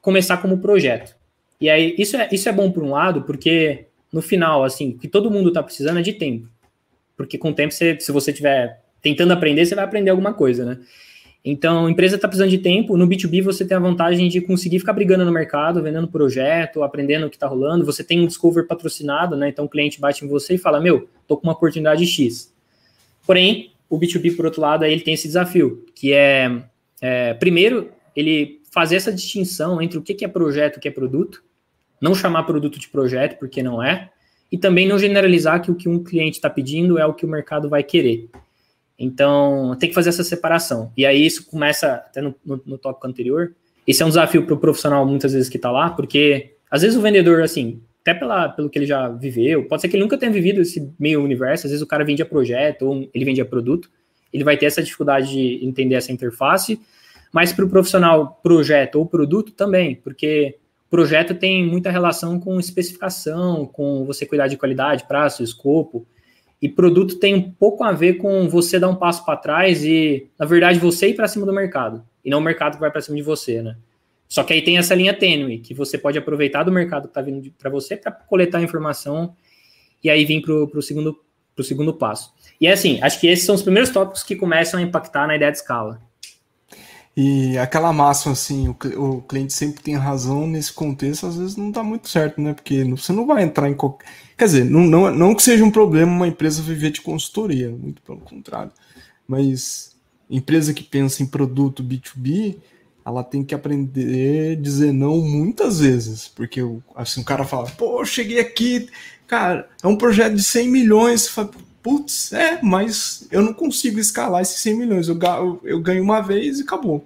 [0.00, 1.19] começar como projeto.
[1.60, 4.98] E aí, isso é, isso é bom por um lado, porque no final, assim, o
[4.98, 6.48] que todo mundo está precisando é de tempo.
[7.16, 10.64] Porque com o tempo, você, se você estiver tentando aprender, você vai aprender alguma coisa,
[10.64, 10.78] né?
[11.44, 12.96] Então, a empresa está precisando de tempo.
[12.96, 17.26] No B2B, você tem a vantagem de conseguir ficar brigando no mercado, vendendo projeto, aprendendo
[17.26, 17.84] o que está rolando.
[17.84, 19.48] Você tem um discover patrocinado, né?
[19.48, 22.52] Então, o cliente bate em você e fala: Meu, estou com uma oportunidade X.
[23.26, 26.62] Porém, o B2B, por outro lado, ele tem esse desafio, que é,
[27.00, 30.92] é primeiro, ele fazer essa distinção entre o que é projeto e o que é
[30.92, 31.42] produto,
[32.00, 34.10] não chamar produto de projeto, porque não é,
[34.50, 37.28] e também não generalizar que o que um cliente está pedindo é o que o
[37.28, 38.28] mercado vai querer.
[38.98, 40.92] Então, tem que fazer essa separação.
[40.96, 43.54] E aí isso começa, até no, no, no tópico anterior,
[43.86, 46.96] esse é um desafio para o profissional muitas vezes que está lá, porque às vezes
[46.96, 50.18] o vendedor, assim, até pela, pelo que ele já viveu, pode ser que ele nunca
[50.18, 53.40] tenha vivido esse meio universo, às vezes o cara vende a projeto ou ele vende
[53.40, 53.90] a produto,
[54.32, 56.80] ele vai ter essa dificuldade de entender essa interface,
[57.32, 60.56] mas para o profissional projeto ou produto também, porque
[60.90, 66.06] projeto tem muita relação com especificação, com você cuidar de qualidade, prazo, escopo,
[66.60, 70.28] e produto tem um pouco a ver com você dar um passo para trás e,
[70.38, 72.04] na verdade, você ir para cima do mercado.
[72.22, 73.76] E não o mercado que vai para cima de você, né?
[74.28, 77.22] Só que aí tem essa linha tênue, que você pode aproveitar do mercado que está
[77.22, 79.34] vindo para você para coletar informação
[80.04, 81.18] e aí vir para o segundo,
[81.62, 82.32] segundo passo.
[82.60, 85.36] E é assim, acho que esses são os primeiros tópicos que começam a impactar na
[85.36, 86.00] ideia de escala.
[87.16, 91.70] E aquela máxima, assim, o, o cliente sempre tem razão nesse contexto, às vezes não
[91.70, 92.54] dá muito certo, né?
[92.54, 94.06] Porque você não vai entrar em qualquer.
[94.38, 98.00] Quer dizer, não, não, não que seja um problema uma empresa viver de consultoria, muito
[98.02, 98.72] pelo contrário.
[99.26, 99.96] Mas
[100.30, 102.56] empresa que pensa em produto B2B,
[103.04, 106.28] ela tem que aprender a dizer não muitas vezes.
[106.28, 106.60] Porque
[106.94, 108.88] assim, o cara fala, pô, cheguei aqui,
[109.26, 111.28] cara, é um projeto de 100 milhões.
[111.28, 111.50] Fala,
[111.82, 115.08] putz, é, mas eu não consigo escalar esses 100 milhões.
[115.08, 115.18] Eu,
[115.64, 117.04] eu ganho uma vez e acabou.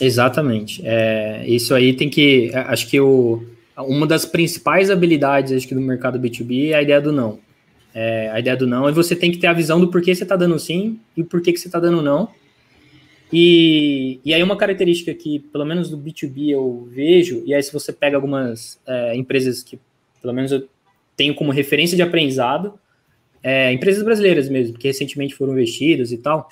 [0.00, 0.82] Exatamente.
[0.84, 2.50] É, isso aí tem que.
[2.54, 3.42] Acho que o,
[3.76, 7.38] uma das principais habilidades acho que, do mercado B2B é a ideia do não.
[7.94, 10.22] É, a ideia do não, e você tem que ter a visão do porquê você
[10.22, 12.28] está dando sim e porquê que você está dando não.
[13.32, 17.72] E, e aí uma característica que, pelo menos do B2B, eu vejo, e aí se
[17.72, 19.78] você pega algumas é, empresas que,
[20.20, 20.68] pelo menos eu
[21.16, 22.74] tenho como referência de aprendizado,
[23.42, 26.48] é, empresas brasileiras mesmo, que recentemente foram investidas e tal,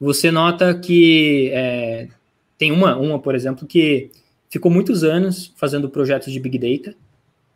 [0.00, 2.08] você nota que é,
[2.58, 4.10] tem uma, uma, por exemplo, que
[4.48, 6.96] ficou muitos anos fazendo projetos de Big Data,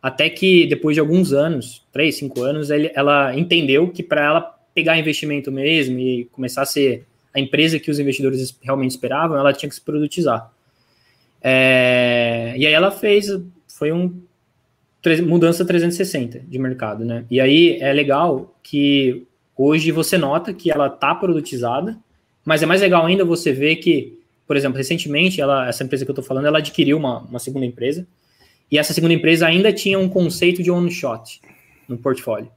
[0.01, 4.41] até que depois de alguns anos, três, cinco anos, ela entendeu que para ela
[4.73, 9.53] pegar investimento mesmo e começar a ser a empresa que os investidores realmente esperavam, ela
[9.53, 10.51] tinha que se produtizar.
[11.41, 13.27] É, e aí ela fez,
[13.67, 14.21] foi um
[15.21, 17.25] mudança 360 de mercado, né?
[17.29, 21.97] E aí é legal que hoje você nota que ela está produtizada,
[22.45, 26.11] mas é mais legal ainda você ver que, por exemplo, recentemente, ela, essa empresa que
[26.11, 28.07] eu estou falando, ela adquiriu uma, uma segunda empresa,
[28.71, 31.41] e essa segunda empresa ainda tinha um conceito de one shot
[31.87, 32.49] no portfólio.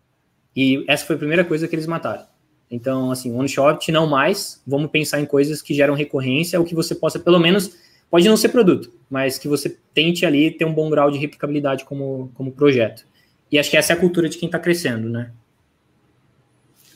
[0.54, 2.24] E essa foi a primeira coisa que eles mataram.
[2.70, 6.74] Então, assim, one shot não mais, vamos pensar em coisas que geram recorrência, ou que
[6.74, 7.76] você possa, pelo menos,
[8.10, 11.84] pode não ser produto, mas que você tente ali ter um bom grau de replicabilidade
[11.84, 13.06] como, como projeto.
[13.50, 15.32] E acho que essa é a cultura de quem está crescendo, né?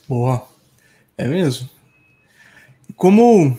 [0.09, 0.46] Boa.
[1.16, 1.68] É mesmo.
[2.96, 3.59] Como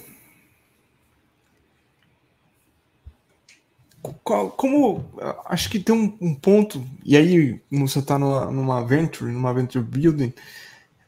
[4.21, 5.05] como
[5.45, 10.33] acho que tem um, um, ponto, e aí você está numa, venture, numa venture building,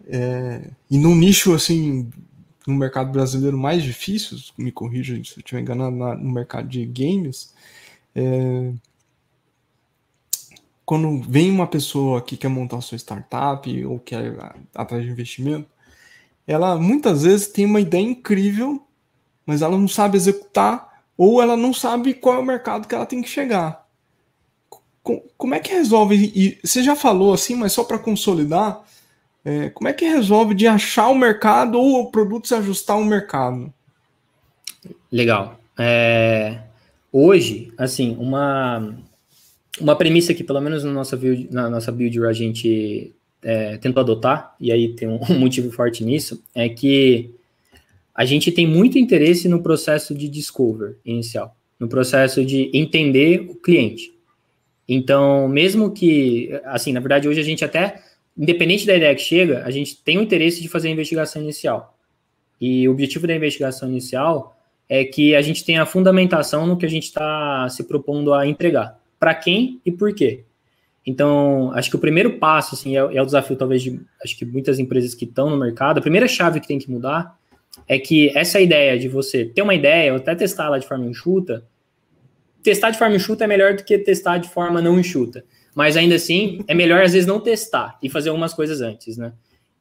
[0.08, 2.10] é, e num nicho assim,
[2.68, 6.86] no mercado brasileiro mais difícil, me corrija se eu estiver enganado, na, no mercado de
[6.86, 7.54] games,
[8.14, 8.74] é,
[10.86, 14.38] quando vem uma pessoa que quer montar sua startup ou quer
[14.76, 15.70] atrás de investimento,
[16.46, 18.82] ela muitas vezes tem uma ideia incrível,
[19.46, 23.06] mas ela não sabe executar ou ela não sabe qual é o mercado que ela
[23.06, 23.86] tem que chegar.
[25.38, 26.32] Como é que resolve?
[26.36, 28.84] E você já falou assim, mas só para consolidar,
[29.48, 33.06] é, como é que resolve de achar o mercado ou o produto se ajustar ao
[33.06, 33.74] mercado?
[35.10, 35.58] Legal.
[35.80, 36.60] É,
[37.14, 38.94] hoje, assim, uma,
[39.80, 44.02] uma premissa que, pelo menos na nossa build, na nossa build a gente é, tentou
[44.02, 47.34] adotar, e aí tem um motivo forte nisso, é que
[48.14, 53.56] a gente tem muito interesse no processo de discover inicial, no processo de entender o
[53.56, 54.14] cliente.
[54.90, 58.02] Então, mesmo que, assim, na verdade, hoje a gente até,
[58.38, 61.98] independente da ideia que chega, a gente tem o interesse de fazer a investigação inicial.
[62.60, 64.56] E o objetivo da investigação inicial
[64.90, 68.48] é que a gente tenha a fundamentação no que a gente está se propondo a
[68.48, 69.00] entregar.
[69.20, 70.44] Para quem e por quê.
[71.06, 74.46] Então, acho que o primeiro passo, assim, é, é o desafio, talvez, de acho que
[74.46, 77.38] muitas empresas que estão no mercado, a primeira chave que tem que mudar
[77.88, 81.06] é que essa ideia de você ter uma ideia, ou até testar ela de forma
[81.06, 81.64] enxuta,
[82.62, 85.46] testar de forma enxuta é melhor do que testar de forma não enxuta.
[85.78, 89.34] Mas ainda assim, é melhor às vezes não testar e fazer algumas coisas antes, né?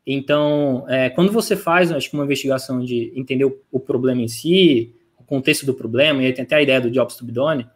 [0.06, 4.28] Então, é, quando você faz, acho que uma investigação de entender o, o, problema em
[4.28, 7.32] si, o contexto do problema, e aí tem até a ideia do Jobs to be
[7.32, 7.66] done,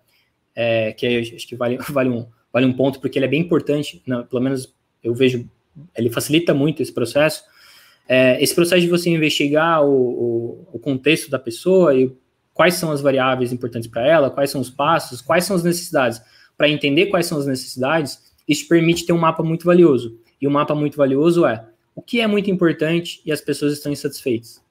[0.55, 4.03] é, que acho que vale, vale, um, vale um ponto, porque ele é bem importante,
[4.07, 4.23] né?
[4.29, 4.71] pelo menos
[5.03, 5.49] eu vejo,
[5.97, 7.43] ele facilita muito esse processo,
[8.07, 12.15] é, esse processo de você investigar o, o, o, contexto da pessoa e
[12.53, 16.21] quais são as variáveis importantes para ela, quais são os passos, quais são as necessidades.
[16.61, 20.20] Para entender quais são as necessidades, isso permite ter um mapa muito valioso.
[20.38, 23.73] E o um mapa muito valioso é o que é muito importante e as pessoas
[23.73, 24.62] estão insatisfeitas.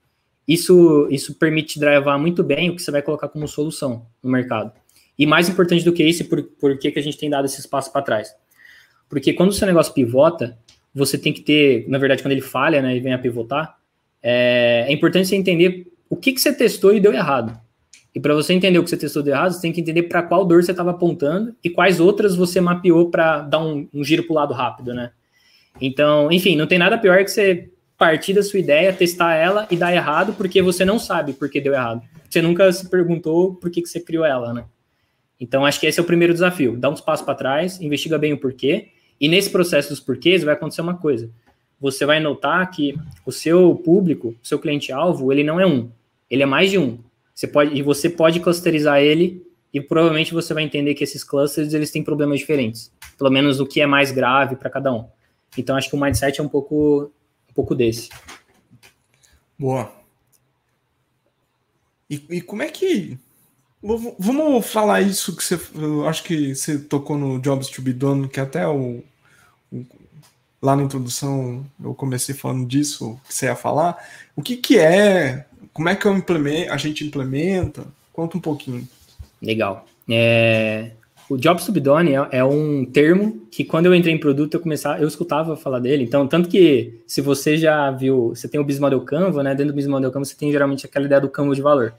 [0.48, 4.72] Isso, isso permite drivar muito bem o que você vai colocar como solução no mercado.
[5.18, 7.60] E mais importante do que isso, por, por que, que a gente tem dado esse
[7.60, 8.36] espaço para trás?
[9.10, 10.60] Porque quando o seu negócio pivota,
[10.94, 13.80] você tem que ter, na verdade, quando ele falha, né, e vem a pivotar,
[14.22, 17.60] é, é importante você entender o que, que você testou e deu errado.
[18.14, 20.24] E para você entender o que você testou de errado, você tem que entender para
[20.24, 24.24] qual dor você estava apontando e quais outras você mapeou para dar um, um giro
[24.24, 25.12] para o lado rápido, né?
[25.80, 29.76] Então, enfim, não tem nada pior que você partir da sua ideia, testar ela e
[29.76, 32.02] dar errado porque você não sabe por que deu errado.
[32.30, 34.66] Você nunca se perguntou por que, que você criou ela, né?
[35.40, 36.78] Então, acho que esse é o primeiro desafio.
[36.78, 38.88] Dá uns passos para trás, investiga bem o porquê
[39.20, 41.30] e nesse processo dos porquês vai acontecer uma coisa.
[41.80, 42.96] Você vai notar que
[43.26, 45.90] o seu público, o seu cliente-alvo, ele não é um,
[46.30, 47.00] ele é mais de um.
[47.40, 49.42] Você pode, e você pode clusterizar ele
[49.74, 53.66] e provavelmente você vai entender que esses clusters eles têm problemas diferentes, pelo menos o
[53.66, 55.08] que é mais grave para cada um.
[55.58, 57.10] Então acho que o mindset é um pouco
[57.50, 58.10] um pouco desse.
[59.58, 59.90] Boa.
[62.10, 63.18] E, e como é que
[63.82, 65.58] Vamos falar isso que você.
[65.76, 69.02] Eu acho que você tocou no Jobs to be Done, que até o,
[69.72, 69.86] o
[70.62, 73.98] lá na introdução eu comecei falando disso que você ia falar.
[74.36, 75.48] O que, que é?
[75.74, 77.86] Como é que eu implemento, a gente implementa?
[78.12, 78.88] Conta um pouquinho.
[79.42, 79.86] Legal.
[80.10, 80.92] É,
[81.30, 85.00] o Job Subdone é, é, um termo que quando eu entrei em produto eu começava,
[85.00, 86.04] eu escutava falar dele.
[86.04, 89.52] Então, tanto que se você já viu, você tem o Business Model Canva, né?
[89.52, 91.94] Dentro do Business Model Canva você tem geralmente aquela ideia do campo de valor.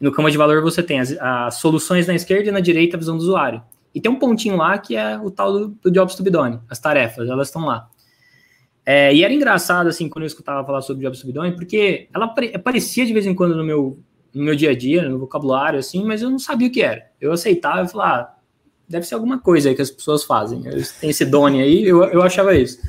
[0.00, 2.98] No campo de valor você tem as, as, soluções na esquerda e na direita a
[2.98, 3.62] visão do usuário.
[3.94, 7.28] E tem um pontinho lá que é o tal do, do Job Subdone, as tarefas,
[7.28, 7.90] elas estão lá.
[8.84, 13.06] É, e era engraçado, assim, quando eu escutava falar sobre Job Subdone, porque ela aparecia
[13.06, 13.98] de vez em quando no meu,
[14.34, 17.06] no meu dia a dia, no vocabulário, assim, mas eu não sabia o que era.
[17.20, 18.34] Eu aceitava e falava, ah,
[18.88, 20.62] deve ser alguma coisa aí que as pessoas fazem.
[21.00, 22.80] Tem esse Done aí, eu, eu achava isso.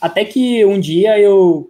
[0.00, 1.68] Até que um dia eu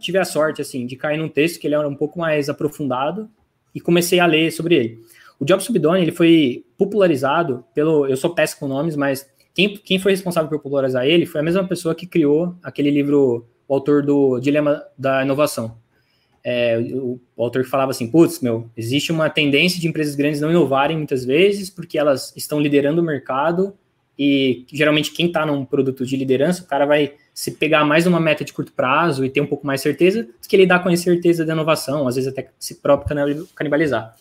[0.00, 3.28] tive a sorte, assim, de cair num texto que ele era um pouco mais aprofundado
[3.74, 4.98] e comecei a ler sobre ele.
[5.38, 8.06] O Job Subdone, ele foi popularizado pelo...
[8.06, 11.44] Eu sou péssimo com nomes, mas quem, quem foi responsável por popularizar ele foi a
[11.44, 15.76] mesma pessoa que criou aquele livro, o autor do Dilema da Inovação.
[16.44, 20.50] É, o, o, autor falava assim, putz, meu, existe uma tendência de empresas grandes não
[20.50, 23.74] inovarem muitas vezes porque elas estão liderando o mercado
[24.18, 28.20] e geralmente quem está num produto de liderança, o cara vai se pegar mais uma
[28.20, 30.88] meta de curto prazo e ter um pouco mais certeza do que ele dá com
[30.88, 34.14] a incerteza da inovação, às vezes até se próprio canibalizar.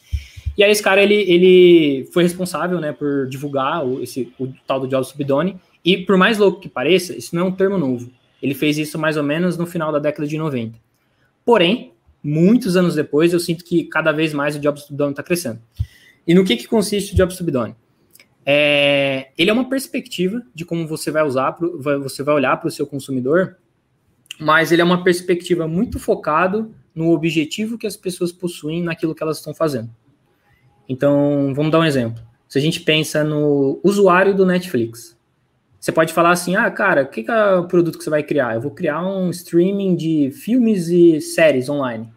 [0.57, 4.79] E aí esse cara, ele, ele foi responsável, né, por divulgar o, esse, o tal
[4.79, 8.11] do Job Subdone, e por mais louco que pareça, isso não é um termo novo.
[8.41, 10.77] Ele fez isso mais ou menos no final da década de 90.
[11.45, 15.59] Porém, muitos anos depois, eu sinto que cada vez mais o Job Subdone está crescendo.
[16.27, 17.75] E no que, que consiste o Job Subdone?
[18.45, 21.55] É, ele é uma perspectiva de como você vai usar,
[22.03, 23.57] você vai olhar para o seu consumidor,
[24.39, 29.21] mas ele é uma perspectiva muito focado no objetivo que as pessoas possuem naquilo que
[29.21, 29.89] elas estão fazendo.
[30.91, 32.21] Então, vamos dar um exemplo.
[32.49, 35.17] Se a gente pensa no usuário do Netflix,
[35.80, 38.21] você pode falar assim: ah, cara, o que, que é o produto que você vai
[38.21, 38.56] criar?
[38.56, 42.12] Eu vou criar um streaming de filmes e séries online.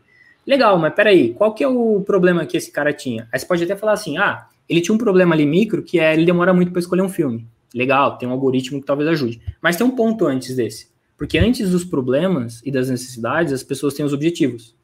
[0.44, 3.28] Legal, mas peraí, qual que é o problema que esse cara tinha?
[3.32, 6.12] Aí você pode até falar assim: ah, ele tinha um problema ali micro que é
[6.12, 7.46] ele demora muito para escolher um filme.
[7.72, 9.40] Legal, tem um algoritmo que talvez ajude.
[9.62, 10.88] Mas tem um ponto antes desse.
[11.16, 14.74] Porque antes dos problemas e das necessidades, as pessoas têm os objetivos.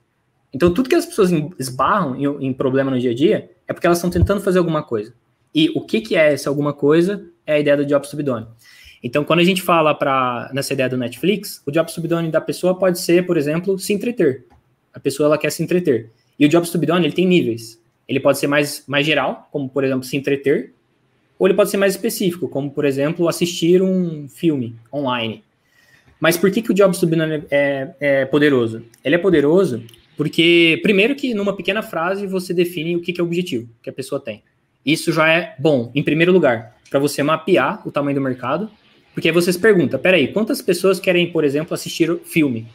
[0.52, 3.86] Então, tudo que as pessoas esbarram em, em problema no dia a dia é porque
[3.86, 5.14] elas estão tentando fazer alguma coisa.
[5.54, 8.46] E o que, que é essa alguma coisa é a ideia do Job Subdone.
[9.02, 12.78] Então, quando a gente fala para nessa ideia do Netflix, o Job Subdone da pessoa
[12.78, 14.44] pode ser, por exemplo, se entreter.
[14.92, 16.10] A pessoa ela quer se entreter.
[16.38, 17.80] E o Job Subdone ele tem níveis.
[18.06, 20.74] Ele pode ser mais, mais geral, como por exemplo se entreter,
[21.38, 25.44] ou ele pode ser mais específico, como por exemplo assistir um filme online.
[26.18, 28.84] Mas por que, que o Job Subdone é, é poderoso?
[29.02, 29.82] Ele é poderoso
[30.20, 33.88] porque, primeiro, que numa pequena frase você define o que, que é o objetivo que
[33.88, 34.42] a pessoa tem.
[34.84, 38.70] Isso já é bom, em primeiro lugar, para você mapear o tamanho do mercado,
[39.14, 42.66] porque aí você se pergunta: peraí, quantas pessoas querem, por exemplo, assistir filme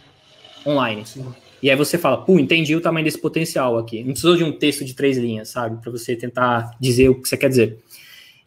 [0.65, 1.05] online?
[1.05, 1.23] Sim.
[1.61, 3.99] E aí você fala, pô, entendi o tamanho desse potencial aqui.
[3.99, 5.79] Não precisou de um texto de três linhas, sabe?
[5.83, 7.77] Para você tentar dizer o que você quer dizer.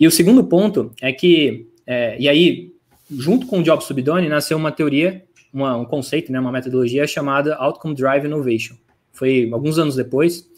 [0.00, 2.72] E o segundo ponto é que, é, e aí,
[3.16, 7.54] junto com o Job Subdone, nasceu uma teoria, uma, um conceito, né, uma metodologia chamada
[7.54, 8.74] Outcome Drive Innovation
[9.18, 10.48] foi alguns anos depois.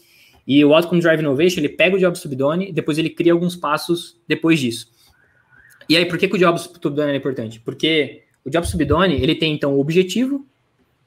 [0.47, 4.19] E o Outcome Drive Innovation, ele pega o Job Subdone depois ele cria alguns passos
[4.27, 4.89] depois disso.
[5.87, 7.59] E aí, por que, que o Job Subdone é importante?
[7.59, 10.45] Porque o Job Subdone, ele tem, então, o objetivo,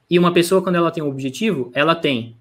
[0.09, 2.37] e uma pessoa, quando ela tem um objetivo, ela tem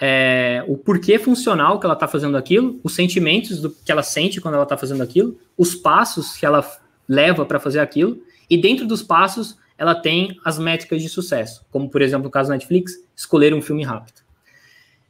[0.00, 4.40] é, o porquê funcional que ela está fazendo aquilo, os sentimentos do que ela sente
[4.40, 6.66] quando ela está fazendo aquilo, os passos que ela
[7.08, 11.88] leva para fazer aquilo, e dentro dos passos, ela tem as métricas de sucesso, como,
[11.88, 14.23] por exemplo, no caso da Netflix, escolher um filme rápido.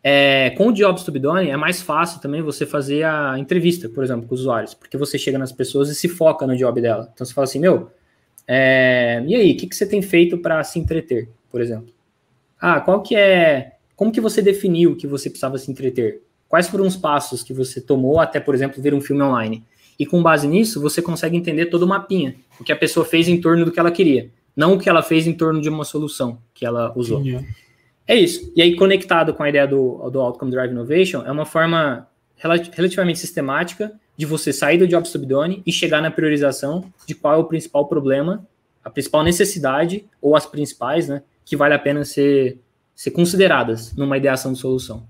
[0.07, 4.29] É, com o Job Subdone é mais fácil também você fazer a entrevista, por exemplo,
[4.29, 7.09] com os usuários, porque você chega nas pessoas e se foca no job dela.
[7.15, 7.91] Então você fala assim, meu,
[8.47, 11.89] é, e aí, o que, que você tem feito para se entreter, por exemplo?
[12.61, 16.21] Ah, qual que é, como que você definiu que você precisava se entreter?
[16.51, 19.65] Quais foram os passos que você tomou até, por exemplo, ver um filme online?
[19.99, 23.27] E com base nisso, você consegue entender todo o mapinha, o que a pessoa fez
[23.27, 25.85] em torno do que ela queria, não o que ela fez em torno de uma
[25.85, 27.23] solução que ela usou.
[27.27, 27.64] É
[28.09, 28.53] isso.
[28.55, 32.07] E aí, conectado com a ideia do, do Outcome Drive Innovation, é uma forma
[32.37, 37.37] relativamente sistemática de você sair do job subdone e chegar na priorização de qual é
[37.37, 38.47] o principal problema,
[38.85, 42.59] a principal necessidade, ou as principais, né, que vale a pena ser,
[42.95, 45.07] ser consideradas numa ideação de solução.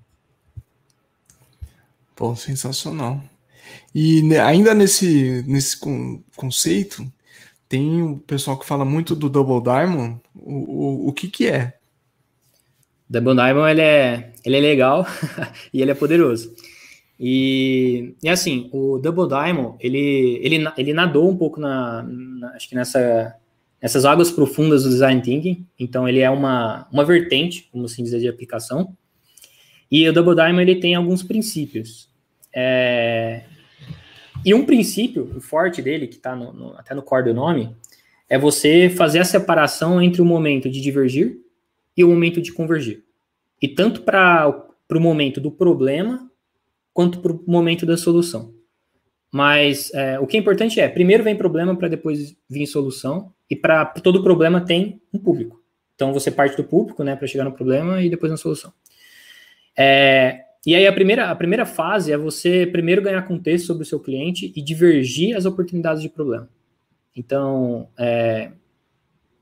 [2.15, 3.21] Pô, sensacional.
[3.93, 5.77] E ainda nesse, nesse
[6.37, 7.05] conceito,
[7.69, 10.21] tem o pessoal que fala muito do Double Diamond.
[10.35, 11.77] O, o, o que, que é?
[13.09, 15.07] Double Diamond ele é, ele é legal
[15.73, 16.55] e ele é poderoso.
[17.19, 22.69] E, e assim, o Double Diamond, ele, ele, ele nadou um pouco na, na, acho
[22.69, 23.37] que nessa,
[23.81, 25.67] essas águas profundas do design thinking.
[25.79, 28.97] Então, ele é uma, uma vertente, como assim dizer, de aplicação.
[29.91, 32.09] E o Double Diamond ele tem alguns princípios.
[32.53, 33.43] É...
[34.45, 36.37] E um princípio forte dele, que está
[36.77, 37.75] até no core do nome,
[38.29, 41.44] é você fazer a separação entre o momento de divergir
[41.97, 43.05] e o momento de convergir.
[43.61, 46.31] E tanto para o momento do problema,
[46.93, 48.55] quanto para o momento da solução.
[49.33, 53.57] Mas é, o que é importante é, primeiro vem problema para depois vir solução, e
[53.57, 55.63] para todo problema tem um público.
[55.95, 58.73] Então você parte do público, né, para chegar no problema e depois na solução.
[59.77, 63.87] É, e aí a primeira, a primeira fase é você primeiro ganhar contexto sobre o
[63.87, 66.49] seu cliente e divergir as oportunidades de problema.
[67.15, 68.51] Então, é,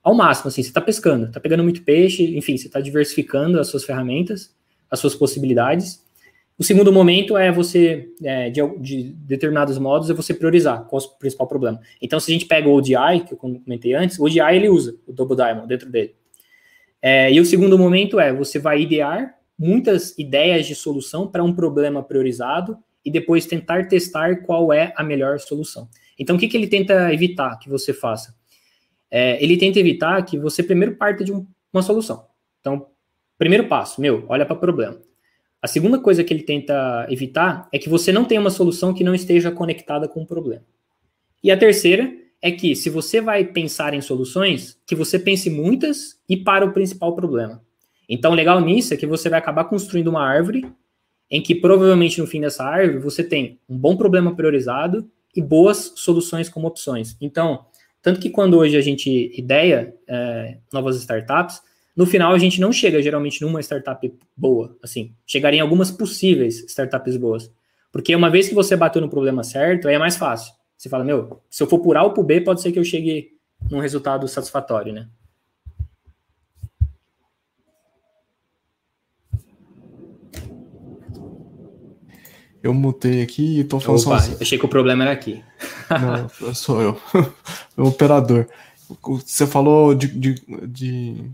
[0.02, 3.68] ao máximo, assim, você está pescando, está pegando muito peixe, enfim, você está diversificando as
[3.68, 4.54] suas ferramentas,
[4.90, 6.02] as suas possibilidades.
[6.58, 11.04] O segundo momento é você, é, de, de, determinados modos, é você priorizar qual é
[11.04, 11.80] o principal problema.
[12.00, 14.96] Então, se a gente pega o ODI, que eu comentei antes, o ODI ele usa
[15.06, 16.14] o Double Diamond dentro dele.
[17.00, 21.52] É, e o segundo momento é você vai idear muitas ideias de solução para um
[21.52, 25.88] problema priorizado e depois tentar testar qual é a melhor solução.
[26.18, 28.34] Então, o que, que ele tenta evitar que você faça?
[29.14, 32.24] É, ele tenta evitar que você primeiro parta de um, uma solução.
[32.60, 32.86] Então,
[33.36, 34.98] primeiro passo, meu, olha para o problema.
[35.60, 39.04] A segunda coisa que ele tenta evitar é que você não tenha uma solução que
[39.04, 40.64] não esteja conectada com o problema.
[41.44, 42.10] E a terceira
[42.40, 46.72] é que, se você vai pensar em soluções, que você pense muitas e para o
[46.72, 47.62] principal problema.
[48.08, 50.66] Então, legal nisso é que você vai acabar construindo uma árvore
[51.30, 55.92] em que provavelmente no fim dessa árvore você tem um bom problema priorizado e boas
[55.96, 57.16] soluções como opções.
[57.20, 57.66] Então,
[58.02, 61.62] tanto que quando hoje a gente ideia é, novas startups,
[61.96, 66.64] no final a gente não chega geralmente numa startup boa, assim, chegaria em algumas possíveis
[66.68, 67.50] startups boas.
[67.92, 70.52] Porque uma vez que você bateu no problema certo, aí é mais fácil.
[70.76, 72.84] Você fala, meu, se eu for por A ou por B, pode ser que eu
[72.84, 73.36] chegue
[73.70, 75.06] num resultado satisfatório, né?
[82.62, 84.38] Eu mutei aqui e tô falando Opa, sozinho.
[84.40, 85.42] achei que o problema era aqui.
[85.90, 87.00] Não, sou eu.
[87.76, 88.48] o operador.
[89.02, 90.34] Você falou de, de,
[90.66, 91.30] de,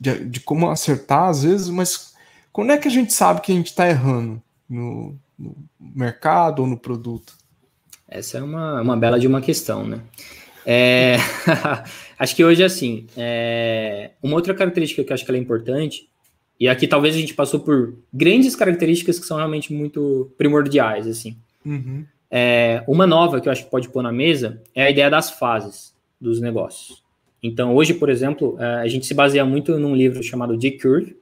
[0.00, 2.14] de, de como acertar às vezes, mas
[2.52, 4.40] quando é que a gente sabe que a gente está errando?
[4.68, 7.34] No, no, mercado ou no produto?
[8.08, 10.00] Essa é uma, uma bela de uma questão, né?
[10.64, 11.16] É,
[12.18, 16.08] acho que hoje, assim, é, uma outra característica que eu acho que é importante
[16.62, 21.36] e aqui talvez a gente passou por grandes características que são realmente muito primordiais, assim.
[21.66, 22.04] Uhum.
[22.34, 25.30] É, uma nova que eu acho que pode pôr na mesa é a ideia das
[25.32, 27.02] fases dos negócios.
[27.42, 31.14] Então, hoje, por exemplo, é, a gente se baseia muito num livro chamado J-Curve,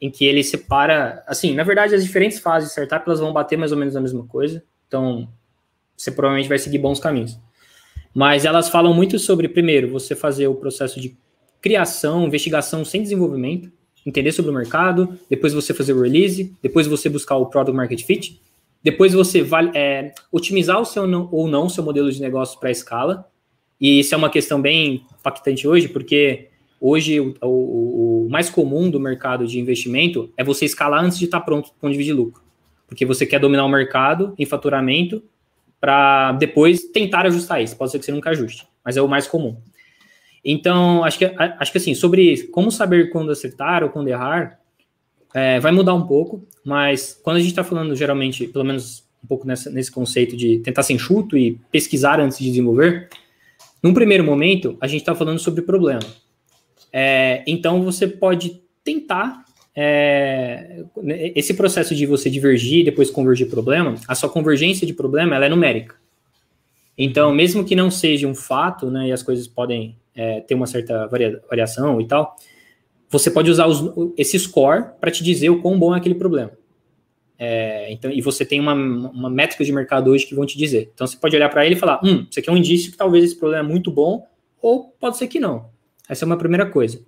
[0.00, 3.56] em que ele separa, assim, na verdade, as diferentes fases de startup elas vão bater
[3.56, 4.64] mais ou menos a mesma coisa.
[4.88, 5.28] Então,
[5.96, 7.38] você provavelmente vai seguir bons caminhos.
[8.12, 11.16] Mas elas falam muito sobre, primeiro, você fazer o processo de
[11.60, 13.70] criação, investigação sem desenvolvimento
[14.06, 18.02] entender sobre o mercado, depois você fazer o release, depois você buscar o product market
[18.04, 18.40] fit,
[18.84, 22.70] depois você vai é, otimizar o seu não, ou não seu modelo de negócio para
[22.70, 23.26] escala.
[23.80, 28.90] E isso é uma questão bem impactante hoje, porque hoje o, o, o, mais comum
[28.90, 32.42] do mercado de investimento é você escalar antes de estar tá pronto para dividir lucro.
[32.86, 35.24] Porque você quer dominar o mercado em faturamento
[35.80, 37.76] para depois tentar ajustar isso.
[37.78, 39.56] Pode ser que você nunca ajuste, mas é o mais comum.
[40.44, 44.60] Então, acho que, acho que assim, sobre como saber quando acertar ou quando errar,
[45.34, 49.26] é, vai mudar um pouco, mas quando a gente está falando, geralmente, pelo menos um
[49.26, 53.08] pouco nessa, nesse conceito de tentar ser enxuto e pesquisar antes de desenvolver,
[53.82, 56.04] num primeiro momento, a gente está falando sobre problema.
[56.92, 60.84] É, então, você pode tentar é,
[61.34, 65.46] esse processo de você divergir e depois convergir problema, a sua convergência de problema ela
[65.46, 65.96] é numérica.
[66.96, 70.66] Então, mesmo que não seja um fato, né, e as coisas podem é, ter uma
[70.66, 72.36] certa varia, variação e tal,
[73.08, 76.50] você pode usar os, esse score para te dizer o quão bom é aquele problema.
[77.38, 80.90] É, então, e você tem uma, uma métrica de mercado hoje que vão te dizer.
[80.94, 82.96] Então, você pode olhar para ele e falar: hum, isso aqui é um indício que
[82.96, 84.24] talvez esse problema é muito bom,
[84.60, 85.66] ou pode ser que não.
[86.08, 87.00] Essa é uma primeira coisa.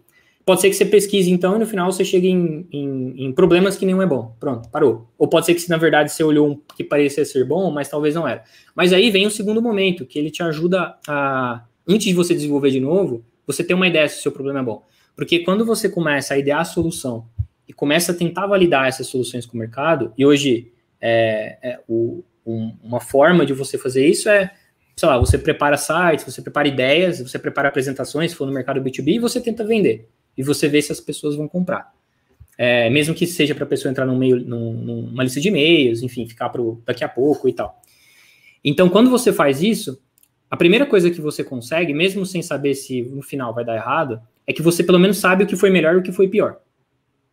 [0.45, 3.77] Pode ser que você pesquise, então, e no final você chegue em, em, em, problemas
[3.77, 4.37] que nenhum é bom.
[4.39, 5.09] Pronto, parou.
[5.19, 8.15] Ou pode ser que, na verdade, você olhou um que parecia ser bom, mas talvez
[8.15, 8.45] não era.
[8.73, 12.71] Mas aí vem o segundo momento, que ele te ajuda a, antes de você desenvolver
[12.71, 14.85] de novo, você ter uma ideia se o seu problema é bom.
[15.17, 17.27] Porque quando você começa a idear a solução
[17.67, 22.23] e começa a tentar validar essas soluções com o mercado, e hoje é, é o,
[22.47, 24.53] um, uma forma de você fazer isso é,
[24.95, 28.81] sei lá, você prepara sites, você prepara ideias, você prepara apresentações, se for no mercado
[28.81, 30.09] B2B, e você tenta vender.
[30.37, 31.93] E você vê se as pessoas vão comprar.
[32.59, 36.03] É, mesmo que seja para a pessoa entrar num meio, num, numa lista de e-mails,
[36.03, 37.83] enfim, ficar para daqui a pouco e tal.
[38.65, 40.01] Então, quando você faz isso,
[40.51, 44.21] a primeira coisa que você consegue, mesmo sem saber se no final vai dar errado,
[44.47, 46.59] é que você pelo menos sabe o que foi melhor e o que foi pior.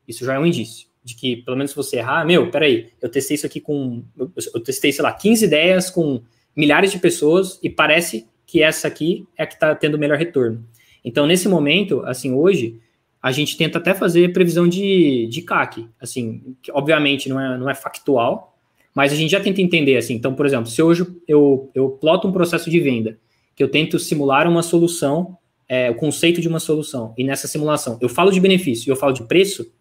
[0.07, 3.09] Isso já é um indício de que, pelo menos se você errar, meu, peraí, eu
[3.09, 4.03] testei isso aqui com.
[4.17, 6.21] Eu, eu testei, sei lá, 15 ideias com
[6.55, 10.17] milhares de pessoas e parece que essa aqui é a que está tendo o melhor
[10.17, 10.65] retorno.
[11.03, 12.79] Então, nesse momento, assim, hoje,
[13.21, 17.69] a gente tenta até fazer previsão de, de CAC, assim, que obviamente não é, não
[17.69, 18.57] é factual,
[18.93, 22.27] mas a gente já tenta entender, assim, então, por exemplo, se hoje eu, eu ploto
[22.27, 23.17] um processo de venda,
[23.55, 25.37] que eu tento simular uma solução,
[25.73, 28.95] é, o conceito de uma solução, e nessa simulação eu falo de benefício e eu
[28.95, 29.73] falo de preço,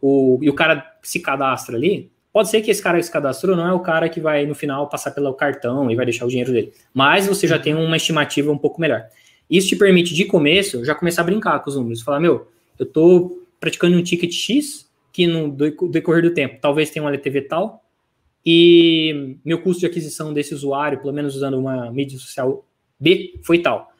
[0.00, 3.54] o, e o cara se cadastra ali, pode ser que esse cara que se cadastrou
[3.54, 6.28] não é o cara que vai, no final, passar pelo cartão e vai deixar o
[6.28, 9.06] dinheiro dele, mas você já tem uma estimativa um pouco melhor.
[9.50, 12.48] Isso te permite, de começo, já começar a brincar com os números, falar, meu,
[12.78, 15.50] eu estou praticando um ticket X, que no
[15.90, 17.84] decorrer do tempo talvez tenha um LTV tal,
[18.46, 22.64] e meu custo de aquisição desse usuário, pelo menos usando uma mídia social
[22.98, 23.91] B, foi tal.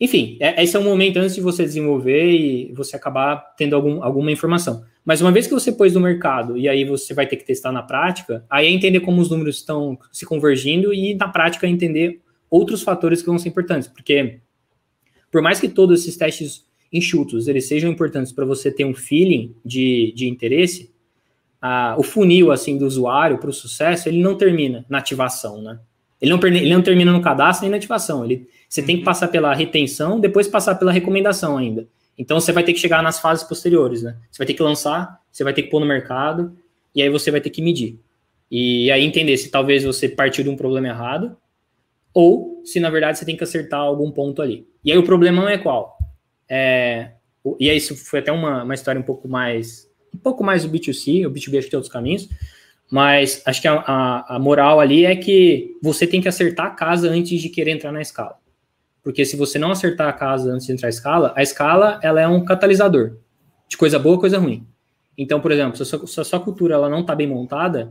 [0.00, 4.02] Enfim, é, esse é um momento antes de você desenvolver e você acabar tendo algum,
[4.02, 4.84] alguma informação.
[5.04, 7.72] Mas uma vez que você pôs no mercado e aí você vai ter que testar
[7.72, 12.20] na prática, aí é entender como os números estão se convergindo e na prática entender
[12.48, 14.38] outros fatores que vão ser importantes, porque
[15.30, 19.54] por mais que todos esses testes enxutos eles sejam importantes para você ter um feeling
[19.64, 20.90] de, de interesse,
[21.60, 25.80] a, o funil assim do usuário para o sucesso, ele não termina na ativação, né?
[26.20, 28.24] Ele não, ele não termina no cadastro nem na ativação.
[28.24, 28.86] Ele, você uhum.
[28.86, 29.06] tem que uhum.
[29.06, 31.86] passar pela retenção, depois passar pela recomendação ainda.
[32.16, 34.16] Então você vai ter que chegar nas fases posteriores, né?
[34.30, 36.56] Você vai ter que lançar, você vai ter que pôr no mercado,
[36.94, 37.98] e aí você vai ter que medir.
[38.50, 41.36] E aí entender se talvez você partiu de um problema errado,
[42.12, 44.66] ou se na verdade você tem que acertar algum ponto ali.
[44.84, 45.96] E aí o problema é qual?
[46.48, 47.12] É,
[47.60, 50.70] e aí isso foi até uma, uma história um pouco mais um pouco mais do
[50.70, 52.28] B2C, o B2B acho que tem outros caminhos,
[52.90, 56.70] mas acho que a, a, a, moral ali é que você tem que acertar a
[56.70, 58.37] casa antes de querer entrar na escala.
[59.08, 62.20] Porque se você não acertar a casa antes de entrar na escala, a escala ela
[62.20, 63.16] é um catalisador
[63.66, 64.66] de coisa boa, coisa ruim.
[65.16, 67.90] Então, por exemplo, se a sua, se a sua cultura ela não está bem montada,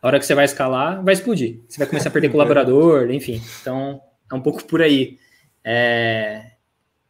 [0.00, 1.58] a hora que você vai escalar, vai explodir.
[1.66, 3.42] Você vai começar a perder colaborador, enfim.
[3.60, 4.00] Então,
[4.30, 5.18] é um pouco por aí.
[5.64, 6.52] É...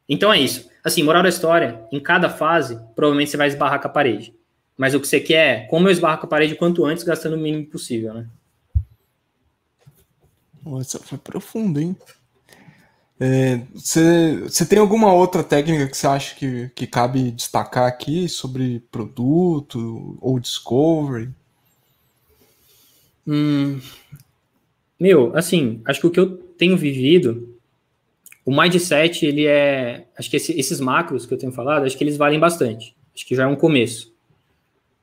[0.08, 0.70] Então é isso.
[0.82, 4.34] Assim, moral da história, em cada fase, provavelmente você vai esbarrar com a parede.
[4.74, 7.36] Mas o que você quer é como eu esbarro com a parede quanto antes, gastando
[7.36, 8.26] o mínimo possível, né?
[10.64, 11.94] Nossa, foi profundo, hein?
[13.74, 18.80] Você é, tem alguma outra técnica que você acha que, que cabe destacar aqui sobre
[18.90, 21.30] produto ou discovery?
[23.26, 23.80] Hum,
[25.00, 27.56] meu, assim, acho que o que eu tenho vivido
[28.46, 30.06] o mindset, ele é.
[30.16, 32.94] Acho que esse, esses macros que eu tenho falado, acho que eles valem bastante.
[33.12, 34.14] Acho que já é um começo.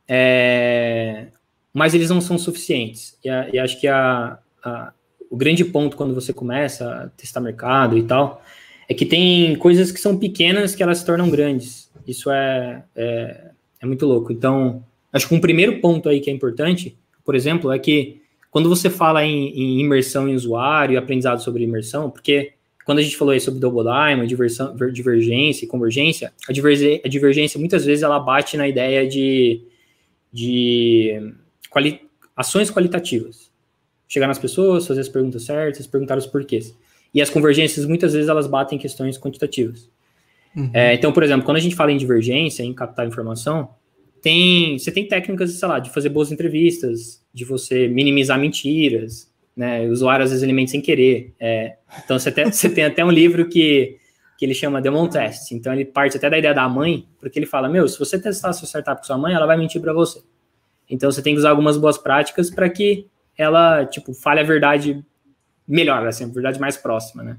[0.08, 1.28] É,
[1.74, 3.18] mas eles não são suficientes.
[3.22, 4.94] E, a, e acho que a, a,
[5.34, 8.44] o grande ponto quando você começa a testar mercado e tal
[8.88, 11.90] é que tem coisas que são pequenas que elas se tornam grandes.
[12.06, 13.50] Isso é, é,
[13.82, 14.32] é muito louco.
[14.32, 18.22] Então, acho que um primeiro ponto aí que é importante, por exemplo, é que
[18.52, 22.54] quando você fala em, em imersão em usuário e aprendizado sobre imersão, porque
[22.86, 27.10] quando a gente falou aí sobre double diamond, diversão, divergência e convergência, a, divergência, a
[27.10, 29.64] divergência muitas vezes ela bate na ideia de,
[30.32, 31.34] de
[31.72, 32.02] quali,
[32.38, 33.52] ações qualitativas.
[34.14, 36.78] Chegar nas pessoas, fazer as perguntas certas, perguntar os porquês.
[37.12, 39.90] E as convergências muitas vezes elas batem em questões quantitativas.
[40.56, 40.70] Uhum.
[40.72, 43.70] É, então, por exemplo, quando a gente fala em divergência, em captar informação,
[44.22, 49.88] tem, você tem técnicas, sei lá, de fazer boas entrevistas, de você minimizar mentiras, né?
[49.88, 51.34] O usuário às vezes ele mente sem querer.
[51.40, 53.98] É, então você, tem, você tem até um livro que,
[54.38, 55.54] que ele chama Demon Test.
[55.54, 58.54] Então ele parte até da ideia da mãe, porque ele fala: Meu, se você testar
[58.54, 60.22] sua startup com sua mãe, ela vai mentir para você.
[60.88, 63.08] Então você tem que usar algumas boas práticas para que
[63.38, 65.04] ela, tipo, fale a verdade
[65.68, 67.38] melhor, assim, a verdade mais próxima, né?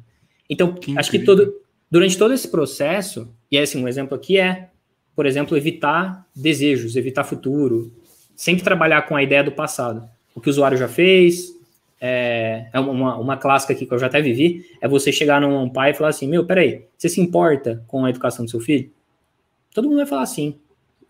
[0.48, 1.54] Então, que acho que todo,
[1.90, 4.70] durante todo esse processo, e assim, um exemplo aqui é,
[5.14, 7.92] por exemplo, evitar desejos, evitar futuro,
[8.34, 10.08] sempre trabalhar com a ideia do passado.
[10.34, 11.54] O que o usuário já fez,
[12.00, 15.70] é, é uma, uma clássica aqui que eu já até vivi, é você chegar num
[15.70, 18.90] pai e falar assim, meu, peraí, você se importa com a educação do seu filho?
[19.72, 20.56] Todo mundo vai falar sim.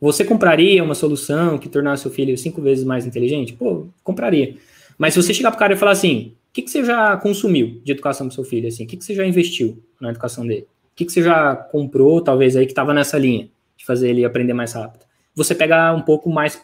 [0.00, 3.54] Você compraria uma solução que tornasse seu filho cinco vezes mais inteligente?
[3.54, 4.56] Pô, compraria.
[4.98, 7.80] Mas se você chegar pro cara e falar assim, o que, que você já consumiu
[7.84, 8.68] de educação do seu filho?
[8.68, 10.66] Assim, o que, que você já investiu na educação dele?
[10.92, 14.24] O que, que você já comprou, talvez, aí que estava nessa linha, de fazer ele
[14.24, 15.04] aprender mais rápido?
[15.34, 16.60] Você pegar um pouco mais,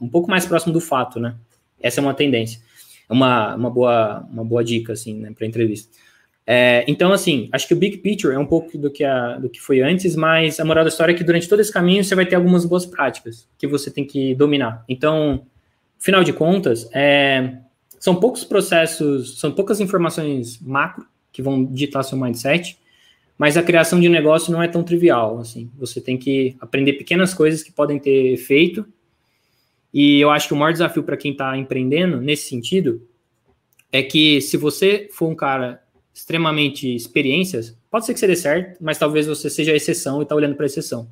[0.00, 1.34] um pouco mais próximo do fato, né?
[1.80, 2.60] Essa é uma tendência
[3.12, 5.90] uma, uma, boa, uma boa dica, assim, né, para entrevista.
[6.44, 9.48] É, então, assim, acho que o big picture é um pouco do que, a, do
[9.48, 12.14] que foi antes, mas a moral da história é que durante todo esse caminho você
[12.14, 14.84] vai ter algumas boas práticas que você tem que dominar.
[14.88, 15.46] Então,
[15.98, 17.58] final de contas, é,
[18.02, 22.76] são poucos processos, são poucas informações macro que vão ditar seu mindset,
[23.38, 25.70] mas a criação de negócio não é tão trivial, assim.
[25.78, 28.84] Você tem que aprender pequenas coisas que podem ter efeito.
[29.94, 33.06] E eu acho que o maior desafio para quem está empreendendo nesse sentido
[33.92, 35.80] é que se você for um cara
[36.12, 40.22] extremamente experiências, pode ser que você dê certo, mas talvez você seja a exceção e
[40.24, 41.08] está olhando para a exceção.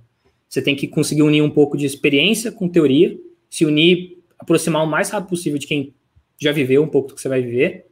[0.48, 3.16] Você tem que conseguir unir um pouco de experiência com teoria,
[3.48, 5.94] se unir, aproximar o mais rápido possível de quem
[6.40, 7.86] já viveu um pouco do que você vai viver,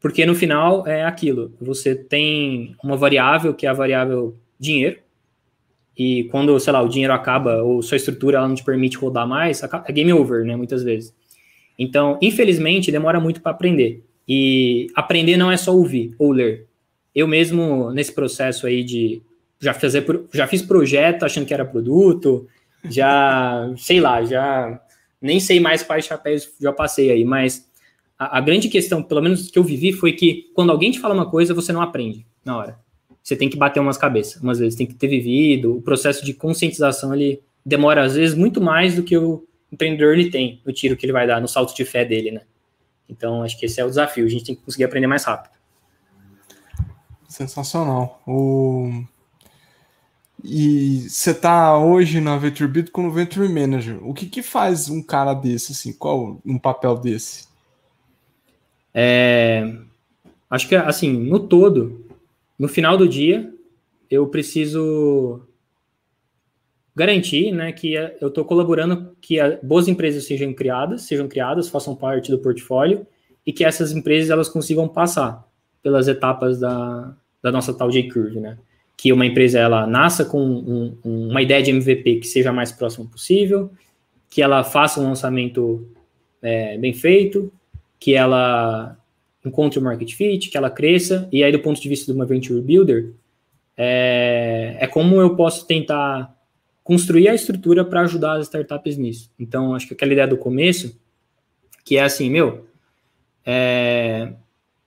[0.00, 1.54] porque no final é aquilo.
[1.60, 4.98] Você tem uma variável que é a variável dinheiro,
[5.96, 9.28] e quando, sei lá, o dinheiro acaba ou sua estrutura ela não te permite rodar
[9.28, 11.14] mais, é game over, né, muitas vezes.
[11.78, 14.04] Então, infelizmente, demora muito para aprender.
[14.26, 16.66] E aprender não é só ouvir ou ler.
[17.14, 19.22] Eu mesmo, nesse processo aí de
[19.60, 22.48] já fazer, já fiz projeto achando que era produto,
[22.90, 24.80] já, sei lá, já
[25.20, 27.70] nem sei mais quais chapéus já passei aí, mas
[28.18, 31.14] a, a, grande questão, pelo menos que eu vivi, foi que quando alguém te fala
[31.14, 32.78] uma coisa, você não aprende na hora.
[33.22, 35.76] Você tem que bater umas cabeças, umas vezes tem que ter vivido.
[35.76, 40.30] O processo de conscientização ele demora às vezes muito mais do que o empreendedor ele
[40.30, 42.42] tem, no tiro que ele vai dar, no salto de fé dele, né?
[43.08, 44.26] Então acho que esse é o desafio.
[44.26, 45.54] A gente tem que conseguir aprender mais rápido.
[47.28, 48.22] Sensacional.
[48.26, 49.02] O...
[50.42, 54.06] E você está hoje na VentureBeat como Venture Manager.
[54.06, 55.92] O que, que faz um cara desse, assim?
[55.92, 57.48] Qual um papel desse?
[58.94, 59.74] É,
[60.48, 62.06] acho que, assim, no todo,
[62.58, 63.52] no final do dia,
[64.08, 65.42] eu preciso
[66.94, 72.30] garantir né, que eu estou colaborando que boas empresas sejam criadas, sejam criadas, façam parte
[72.30, 73.04] do portfólio
[73.44, 75.44] e que essas empresas elas consigam passar
[75.82, 78.56] pelas etapas da, da nossa tal J-Curve, né?
[78.96, 83.08] Que uma empresa ela nasça com um, uma ideia de MVP que seja mais próximo
[83.08, 83.70] possível,
[84.30, 85.86] que ela faça um lançamento
[86.40, 87.52] é, bem feito,
[88.04, 88.98] que ela
[89.42, 92.26] encontre o market fit, que ela cresça, e aí do ponto de vista de uma
[92.26, 93.14] venture builder,
[93.74, 96.36] é, é como eu posso tentar
[96.82, 99.30] construir a estrutura para ajudar as startups nisso.
[99.38, 101.00] Então, acho que aquela ideia do começo,
[101.82, 102.66] que é assim, meu,
[103.42, 104.34] é,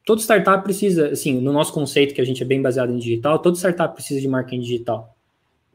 [0.05, 3.39] todo startup precisa, assim, no nosso conceito, que a gente é bem baseado em digital,
[3.39, 5.17] todo startup precisa de marketing digital.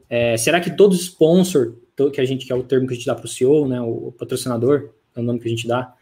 [0.09, 1.75] É, será que todo sponsor,
[2.13, 3.81] que a gente, que é o termo que a gente dá para o CEO, né,
[3.81, 5.93] o patrocinador, é o nome que a gente dá,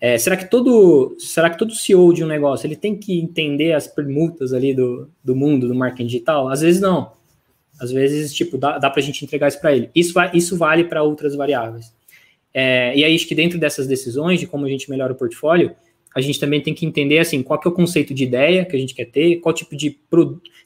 [0.00, 3.72] é, será que todo será que todo CEO de um negócio ele tem que entender
[3.72, 6.48] as permutas ali do, do mundo do marketing digital?
[6.48, 7.12] Às vezes não.
[7.80, 9.90] Às vezes, tipo, dá, dá para a gente entregar isso para ele.
[9.94, 11.94] Isso, isso vale para outras variáveis.
[12.52, 15.74] É, e aí, acho que dentro dessas decisões de como a gente melhora o portfólio,
[16.14, 18.76] a gente também tem que entender, assim, qual que é o conceito de ideia que
[18.76, 19.98] a gente quer ter, qual tipo de,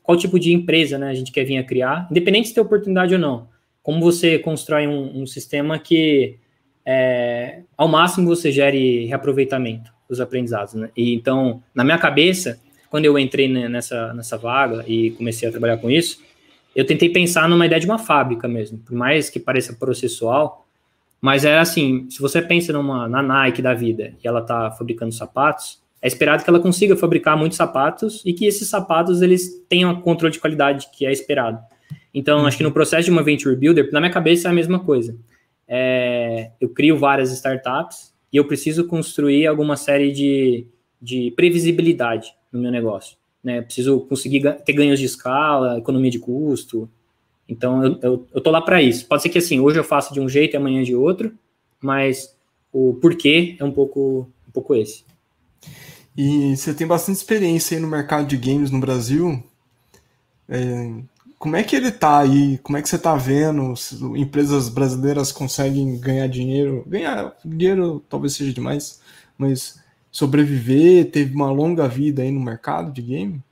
[0.02, 3.14] qual tipo de empresa né, a gente quer vir a criar, independente de ter oportunidade
[3.14, 3.48] ou não.
[3.82, 6.38] Como você constrói um, um sistema que
[6.84, 10.74] é, ao máximo você gere reaproveitamento dos aprendizados.
[10.74, 10.90] Né?
[10.96, 12.60] E então, na minha cabeça,
[12.90, 16.22] quando eu entrei nessa, nessa vaga e comecei a trabalhar com isso,
[16.76, 20.66] eu tentei pensar numa ideia de uma fábrica mesmo, por mais que pareça processual,
[21.20, 25.12] mas é assim, se você pensa numa, na Nike da vida e ela está fabricando
[25.12, 29.98] sapatos, é esperado que ela consiga fabricar muitos sapatos e que esses sapatos eles tenham
[30.02, 31.58] controle de qualidade que é esperado.
[32.12, 34.78] Então, acho que no processo de uma venture builder, na minha cabeça é a mesma
[34.80, 35.16] coisa
[35.68, 40.66] é, eu crio várias startups e eu preciso construir alguma série de,
[41.00, 43.16] de previsibilidade no meu negócio.
[43.42, 43.62] Né?
[43.62, 46.88] Preciso conseguir ter ganhos de escala, economia de custo.
[47.48, 49.06] Então, eu, eu, eu tô lá para isso.
[49.06, 51.32] Pode ser que assim, hoje eu faça de um jeito e amanhã de outro,
[51.80, 52.34] mas
[52.72, 55.04] o porquê é um pouco, um pouco esse.
[56.16, 59.42] E você tem bastante experiência aí no mercado de games no Brasil.
[60.48, 60.92] É,
[61.44, 62.56] como é que ele tá aí?
[62.62, 63.74] Como é que você tá vendo?
[64.16, 66.82] Empresas brasileiras conseguem ganhar dinheiro?
[66.86, 69.02] Ganhar dinheiro talvez seja demais,
[69.36, 69.78] mas
[70.10, 73.42] sobreviver, teve uma longa vida aí no mercado de game?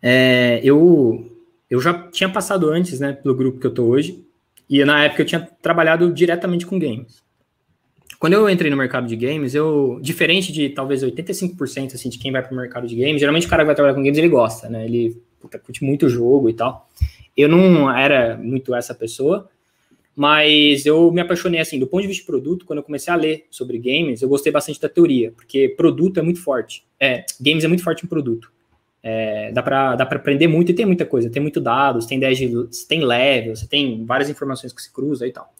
[0.00, 1.30] É, eu,
[1.68, 4.24] eu já tinha passado antes, né, pelo grupo que eu tô hoje,
[4.66, 7.22] e na época eu tinha trabalhado diretamente com games.
[8.18, 12.32] Quando eu entrei no mercado de games, eu, diferente de talvez 85% assim, de quem
[12.32, 14.30] vai para o mercado de games, geralmente o cara que vai trabalhar com games, ele
[14.30, 16.88] gosta, né, ele puta, curte muito o jogo e tal.
[17.36, 19.48] Eu não era muito essa pessoa,
[20.14, 23.16] mas eu me apaixonei assim, do ponto de vista de produto, quando eu comecei a
[23.16, 26.84] ler sobre games, eu gostei bastante da teoria, porque produto é muito forte.
[26.98, 28.52] É, games é muito forte em produto.
[29.02, 32.38] É, dá para dá aprender muito e tem muita coisa, tem muito dados, tem 10
[32.86, 35.50] tem level, você tem várias informações que se cruzam e tal.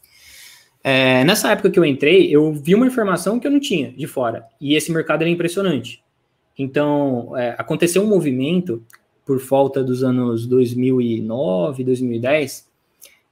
[0.85, 4.07] É, nessa época que eu entrei, eu vi uma informação que eu não tinha de
[4.07, 6.03] fora, e esse mercado era impressionante.
[6.59, 8.83] Então, é, aconteceu um movimento
[9.31, 12.68] por volta dos anos 2009, 2010,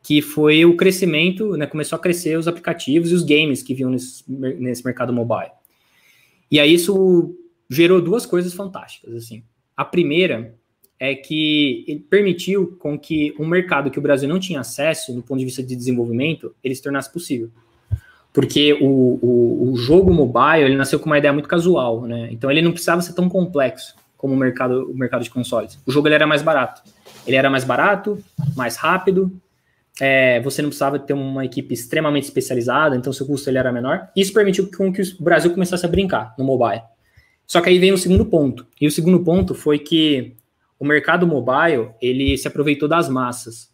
[0.00, 3.90] que foi o crescimento, né, começou a crescer os aplicativos e os games que vinham
[3.90, 5.50] nesse, nesse mercado mobile.
[6.48, 7.36] E aí isso
[7.68, 9.42] gerou duas coisas fantásticas, assim.
[9.76, 10.54] A primeira
[11.00, 15.20] é que ele permitiu com que um mercado que o Brasil não tinha acesso, no
[15.20, 17.50] ponto de vista de desenvolvimento, ele se tornasse possível.
[18.32, 22.28] Porque o, o, o jogo mobile, ele nasceu com uma ideia muito casual, né?
[22.30, 25.80] Então ele não precisava ser tão complexo como o mercado, o mercado de consoles.
[25.86, 26.82] O jogo ele era mais barato.
[27.26, 28.22] Ele era mais barato,
[28.54, 29.32] mais rápido,
[30.00, 34.08] é, você não precisava ter uma equipe extremamente especializada, então seu custo ele era menor.
[34.14, 36.82] Isso permitiu com que o Brasil começasse a brincar no mobile.
[37.46, 38.66] Só que aí vem o segundo ponto.
[38.80, 40.36] E o segundo ponto foi que
[40.78, 43.72] o mercado mobile, ele se aproveitou das massas.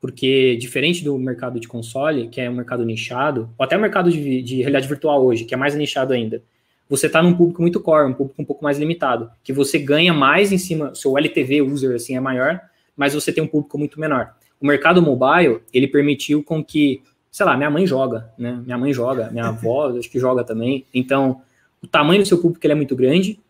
[0.00, 4.10] Porque, diferente do mercado de console, que é um mercado nichado, ou até o mercado
[4.10, 6.42] de, de realidade virtual hoje, que é mais nichado ainda,
[6.88, 10.12] você está num público muito core, um público um pouco mais limitado, que você ganha
[10.12, 12.60] mais em cima, seu LTV user assim é maior,
[12.96, 14.34] mas você tem um público muito menor.
[14.60, 18.60] O mercado mobile, ele permitiu com que, sei lá, minha mãe joga, né?
[18.64, 20.86] Minha mãe joga, minha avó acho que joga também.
[20.94, 21.42] Então,
[21.82, 23.40] o tamanho do seu público ele é muito grande,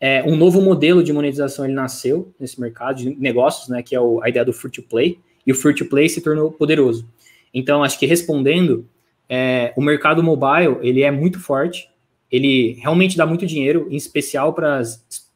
[0.00, 4.00] é, um novo modelo de monetização ele nasceu nesse mercado de negócios, né, que é
[4.00, 7.08] o, a ideia do free to play, e o free to play se tornou poderoso.
[7.54, 8.86] Então, acho que respondendo,
[9.28, 11.88] é, o mercado mobile ele é muito forte,
[12.34, 14.82] ele realmente dá muito dinheiro, em especial para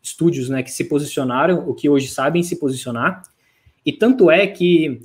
[0.02, 3.22] estúdios né, que se posicionaram, o que hoje sabem se posicionar,
[3.86, 5.00] e tanto é que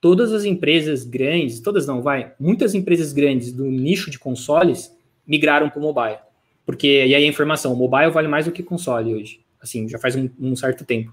[0.00, 5.68] todas as empresas grandes, todas não, vai, muitas empresas grandes do nicho de consoles migraram
[5.68, 6.18] para o mobile.
[6.64, 9.40] Porque, e aí a informação, o mobile vale mais do que console hoje.
[9.60, 11.12] Assim, já faz um, um certo tempo.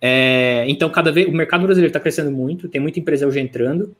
[0.00, 3.96] É, então, cada vez o mercado brasileiro está crescendo muito, tem muita empresa hoje entrando.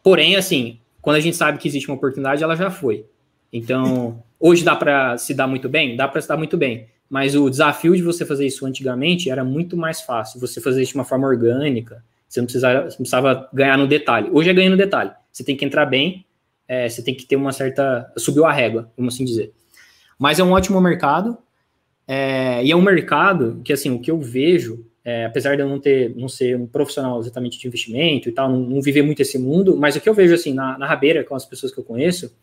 [0.00, 3.04] Porém, assim, quando a gente sabe que existe uma oportunidade, ela já foi.
[3.52, 5.96] Então, hoje dá para se dar muito bem?
[5.96, 6.86] Dá para se dar muito bem.
[7.08, 10.38] Mas o desafio de você fazer isso antigamente era muito mais fácil.
[10.38, 14.28] Você fazer isso de uma forma orgânica, você não precisava, você precisava ganhar no detalhe.
[14.30, 15.12] Hoje é ganhar no detalhe.
[15.32, 16.26] Você tem que entrar bem,
[16.68, 18.12] é, você tem que ter uma certa.
[18.18, 19.50] Subiu a régua, vamos assim dizer.
[20.18, 21.38] Mas é um ótimo mercado.
[22.06, 25.68] É, e é um mercado que, assim, o que eu vejo, é, apesar de eu
[25.68, 29.22] não ter, não ser um profissional exatamente de investimento e tal, não, não viver muito
[29.22, 31.80] esse mundo, mas o que eu vejo, assim, na, na rabeira com as pessoas que
[31.80, 32.36] eu conheço,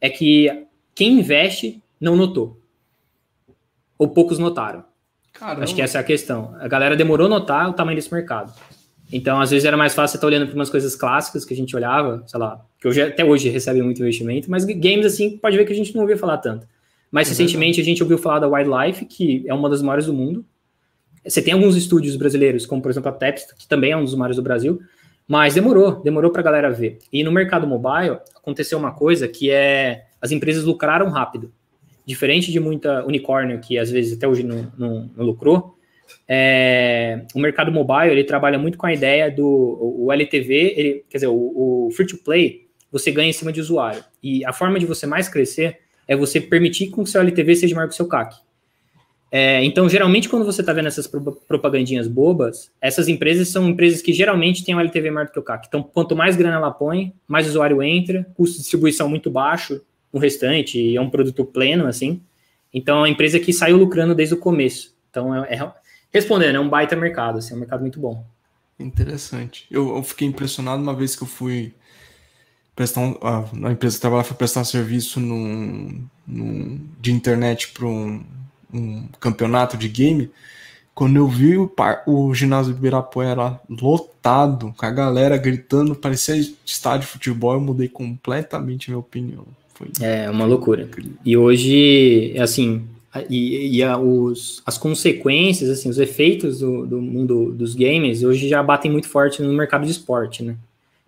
[0.00, 0.68] é que
[0.98, 2.60] quem investe não notou.
[3.96, 4.82] Ou poucos notaram.
[5.32, 5.62] Caramba.
[5.62, 6.56] Acho que essa é a questão.
[6.58, 8.52] A galera demorou a notar o tamanho desse mercado.
[9.12, 11.76] Então, às vezes era mais fácil estar olhando para umas coisas clássicas que a gente
[11.76, 15.64] olhava, sei lá, que hoje, até hoje recebe muito investimento, mas games, assim, pode ver
[15.64, 16.66] que a gente não ouvia falar tanto.
[17.12, 20.12] Mais é recentemente a gente ouviu falar da Wildlife, que é uma das maiores do
[20.12, 20.44] mundo.
[21.24, 24.16] Você tem alguns estúdios brasileiros, como por exemplo a Tepst, que também é um dos
[24.16, 24.80] maiores do Brasil,
[25.28, 26.98] mas demorou, demorou para a galera ver.
[27.12, 31.52] E no mercado mobile aconteceu uma coisa que é as empresas lucraram rápido.
[32.06, 35.78] Diferente de muita unicórnio que às vezes até hoje não, não, não lucrou,
[36.26, 39.46] é, o mercado mobile ele trabalha muito com a ideia do
[39.98, 43.60] o LTV, ele, quer dizer, o, o free to play, você ganha em cima de
[43.60, 44.02] usuário.
[44.22, 47.74] E a forma de você mais crescer é você permitir que o seu LTV seja
[47.74, 48.36] maior que o seu CAC.
[49.30, 54.12] É, então, geralmente, quando você está vendo essas propagandinhas bobas, essas empresas são empresas que
[54.12, 55.66] geralmente têm um LTV maior do que o CAC.
[55.68, 60.18] Então, quanto mais grana ela põe, mais usuário entra, custo de distribuição muito baixo no
[60.18, 62.22] restante, e é um produto pleno, assim.
[62.72, 64.94] Então, é uma empresa que saiu lucrando desde o começo.
[65.10, 65.72] Então, é, é
[66.10, 68.24] respondendo, é um baita mercado, assim, é um mercado muito bom.
[68.80, 69.66] Interessante.
[69.70, 71.74] Eu, eu fiquei impressionado uma vez que eu fui
[72.74, 77.86] prestar um, a, a, empresa que trabalha foi prestar serviço num, num, de internet para
[77.86, 78.24] um,
[78.72, 80.30] um, campeonato de game.
[80.94, 81.70] Quando eu vi o,
[82.06, 86.34] o ginásio de Ibirapuera lotado, com a galera gritando, parecia
[86.66, 89.46] estádio de futebol, eu mudei completamente minha opinião.
[89.74, 90.82] Foi é uma loucura.
[90.82, 91.12] Incrível.
[91.24, 92.84] E hoje, assim,
[93.30, 98.48] e, e a, os, as consequências, assim, os efeitos do, do, mundo dos games hoje
[98.48, 100.56] já batem muito forte no mercado de esporte, né?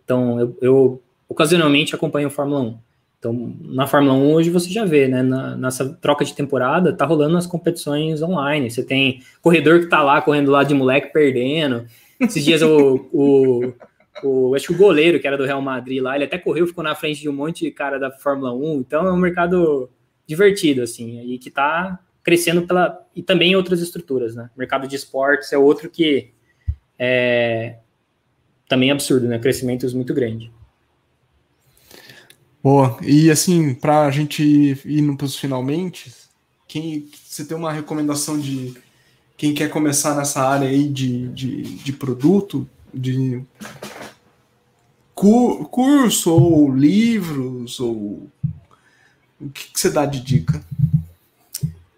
[0.05, 2.79] Então, eu, eu ocasionalmente acompanho a Fórmula 1.
[3.21, 5.23] Então, na Fórmula 1 hoje você já vê, né?
[5.23, 8.71] Na, nessa troca de temporada, tá rolando as competições online.
[8.71, 11.85] Você tem corredor que tá lá correndo lá de moleque perdendo.
[12.19, 13.75] Esses dias o, o,
[14.25, 16.83] o, acho que o goleiro que era do Real Madrid lá, ele até correu, ficou
[16.83, 18.79] na frente de um monte de cara da Fórmula 1.
[18.79, 19.91] Então é um mercado
[20.27, 23.07] divertido, assim, e que tá crescendo pela.
[23.15, 24.49] e também outras estruturas, né?
[24.57, 26.31] O mercado de esportes é outro que
[26.99, 27.77] é
[28.67, 29.39] também absurdo, né?
[29.39, 30.51] Crescimentos muito grande.
[32.63, 32.99] Boa.
[33.03, 36.13] E assim, para a gente ir para finalmente,
[36.69, 38.75] quem você tem uma recomendação de
[39.37, 43.43] quem quer começar nessa área aí de, de, de produto, de
[45.15, 48.29] curso ou livros ou
[49.41, 50.63] o que, que, você dá de dica?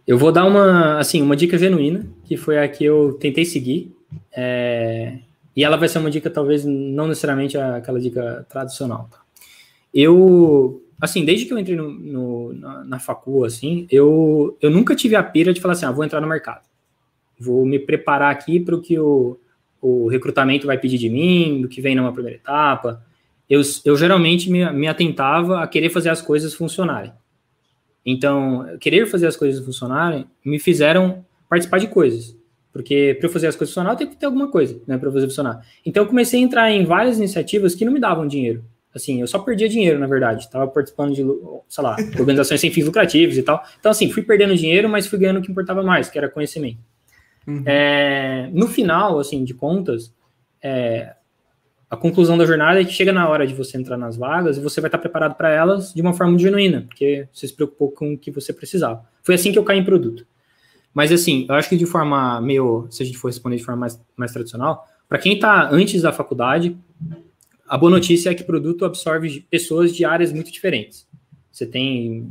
[0.06, 3.94] Eu vou dar uma assim uma dica genuína que foi a que eu tentei seguir
[4.32, 5.18] é,
[5.56, 9.08] e ela vai ser uma dica talvez não necessariamente aquela dica tradicional.
[9.10, 9.22] Tá?
[9.95, 13.01] Eu, assim, desde que eu entrei no, no na, na
[13.47, 16.62] assim, eu, eu nunca tive a pira de falar assim, ah, vou entrar no mercado.
[17.38, 19.38] Vou me preparar aqui para o que o,
[19.80, 23.05] o recrutamento vai pedir de mim, do que vem numa primeira etapa.
[23.51, 27.12] Eu, eu geralmente me, me atentava a querer fazer as coisas funcionarem.
[28.05, 32.36] Então, querer fazer as coisas funcionarem me fizeram participar de coisas.
[32.72, 35.12] Porque para eu fazer as coisas funcionar, eu tenho que ter alguma coisa, né, para
[35.12, 35.64] fazer funcionar.
[35.84, 38.64] Então, eu comecei a entrar em várias iniciativas que não me davam dinheiro.
[38.95, 40.45] Assim, eu só perdia dinheiro, na verdade.
[40.45, 41.24] Estava participando de,
[41.68, 43.62] sei lá, organizações sem fins lucrativos e tal.
[43.80, 46.78] Então, assim, fui perdendo dinheiro, mas fui ganhando o que importava mais, que era conhecimento.
[47.47, 47.62] Uhum.
[47.66, 50.14] É, no final, assim, de contas,
[50.62, 51.14] é,
[51.90, 54.61] a conclusão da jornada é que chega na hora de você entrar nas vagas e
[54.61, 58.14] você vai estar preparado para elas de uma forma genuína, porque você se preocupou com
[58.14, 59.05] o que você precisava.
[59.22, 60.26] Foi assim que eu caí em produto.
[60.95, 63.80] Mas, assim, eu acho que de forma meio, se a gente for responder de forma
[63.80, 66.76] mais, mais tradicional, para quem está antes da faculdade,
[67.75, 71.07] a boa notícia é que produto absorve pessoas de áreas muito diferentes.
[71.51, 72.29] Você tem,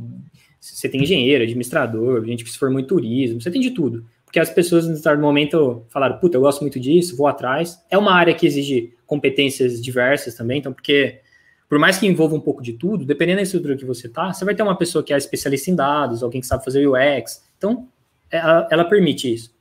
[0.60, 4.40] você tem engenheiro, administrador, gente que se formou em turismo, você tem de tudo porque
[4.40, 7.78] as pessoas, no certo momento, falaram, puta, eu gosto muito disso, vou atrás.
[7.90, 11.20] É uma área que exige competências diversas também, então, porque
[11.68, 14.42] por mais que envolva um pouco de tudo, dependendo da estrutura que você tá, você
[14.42, 17.86] vai ter uma pessoa que é especialista em dados, alguém que sabe fazer UX, então,
[18.30, 19.54] ela, ela permite isso.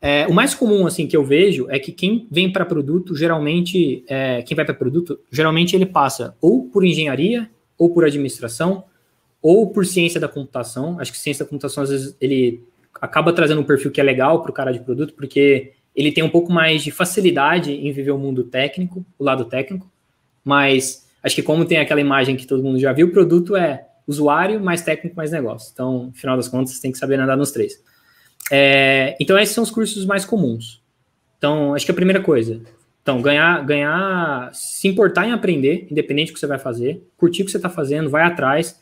[0.00, 4.04] É, o mais comum, assim, que eu vejo é que quem vem para produto, geralmente,
[4.06, 8.84] é, quem vai para produto, geralmente ele passa ou por engenharia, ou por administração,
[9.40, 10.98] ou por ciência da computação.
[11.00, 12.62] Acho que ciência da computação, às vezes, ele
[13.00, 16.24] acaba trazendo um perfil que é legal para o cara de produto, porque ele tem
[16.24, 19.90] um pouco mais de facilidade em viver o mundo técnico, o lado técnico,
[20.44, 23.86] mas acho que como tem aquela imagem que todo mundo já viu, o produto é
[24.06, 25.70] usuário mais técnico mais negócio.
[25.72, 27.82] Então, no final das contas, você tem que saber nadar nos três.
[28.50, 30.82] É, então, esses são os cursos mais comuns.
[31.38, 32.60] Então, acho que a primeira coisa.
[33.02, 37.44] Então, ganhar, ganhar, se importar em aprender, independente do que você vai fazer, curtir o
[37.44, 38.80] que você está fazendo, vai atrás,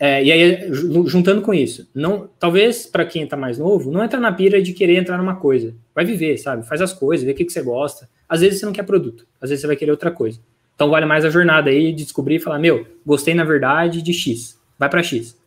[0.00, 0.68] é, e aí,
[1.06, 4.72] juntando com isso, não, talvez para quem está mais novo, não entra na pira de
[4.72, 5.74] querer entrar numa coisa.
[5.94, 6.66] Vai viver, sabe?
[6.66, 8.08] Faz as coisas, vê o que, que você gosta.
[8.28, 10.40] Às vezes você não quer produto, às vezes você vai querer outra coisa.
[10.74, 14.12] Então vale mais a jornada aí de descobrir e falar: meu, gostei na verdade de
[14.12, 15.38] X, vai para X.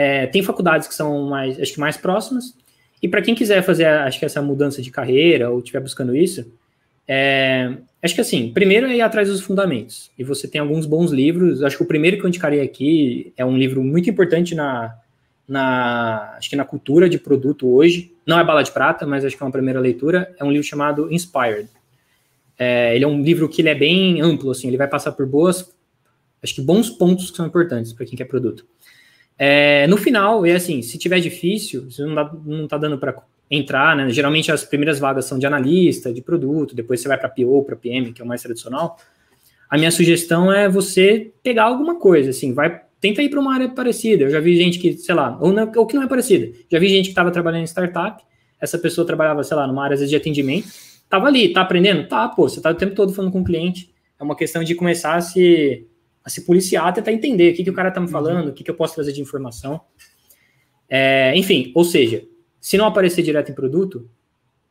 [0.00, 2.54] É, tem faculdades que são mais, acho que mais próximas.
[3.02, 6.48] E para quem quiser fazer, acho que essa mudança de carreira ou estiver buscando isso,
[7.08, 10.08] é, acho que assim, primeiro é ir atrás dos fundamentos.
[10.16, 11.64] E você tem alguns bons livros.
[11.64, 14.94] Acho que o primeiro que eu indicaria aqui é um livro muito importante na,
[15.48, 18.12] na acho que na cultura de produto hoje.
[18.24, 20.32] Não é bala de prata, mas acho que é uma primeira leitura.
[20.38, 21.68] É um livro chamado Inspired.
[22.56, 25.26] É, ele é um livro que ele é bem amplo, assim, ele vai passar por
[25.26, 25.72] boas,
[26.42, 28.64] acho que bons pontos que são importantes para quem quer produto.
[29.38, 33.14] É, no final, é assim, se tiver difícil, se não, dá, não tá dando para
[33.50, 34.10] entrar, né?
[34.10, 37.76] Geralmente as primeiras vagas são de analista, de produto, depois você vai para PO, para
[37.76, 38.98] PM, que é o mais tradicional.
[39.70, 43.68] A minha sugestão é você pegar alguma coisa, assim, vai tenta ir para uma área
[43.68, 44.24] parecida.
[44.24, 46.52] Eu já vi gente que, sei lá, ou, não, ou que não é parecida.
[46.70, 48.22] Já vi gente que estava trabalhando em startup,
[48.60, 50.68] essa pessoa trabalhava, sei lá, numa área de atendimento,
[51.08, 52.08] tava ali, tá aprendendo?
[52.08, 53.90] Tá, pô, você tá o tempo todo falando com o cliente.
[54.18, 55.86] É uma questão de começar a se,
[56.28, 58.12] a se policiar, tentar entender o que, que o cara tá me uhum.
[58.12, 59.80] falando, o que, que eu posso trazer de informação.
[60.86, 62.22] É, enfim, ou seja,
[62.60, 64.08] se não aparecer direto em produto,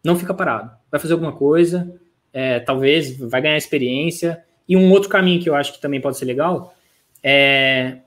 [0.04, 0.72] não fica parado.
[0.92, 1.92] Vai fazer alguma coisa,
[2.32, 4.44] é, talvez vai ganhar experiência.
[4.70, 6.76] E um outro caminho que eu acho que também pode ser legal
[7.24, 7.98] é,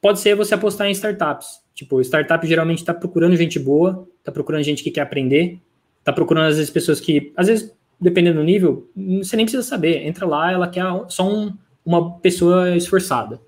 [0.00, 1.62] pode ser você apostar em startups.
[1.74, 5.60] Tipo, startup geralmente está procurando gente boa, está procurando gente que quer aprender,
[5.98, 10.06] está procurando às vezes pessoas que, às vezes, dependendo do nível, você nem precisa saber.
[10.06, 11.52] Entra lá, ela quer só um,
[11.84, 13.40] uma pessoa esforçada.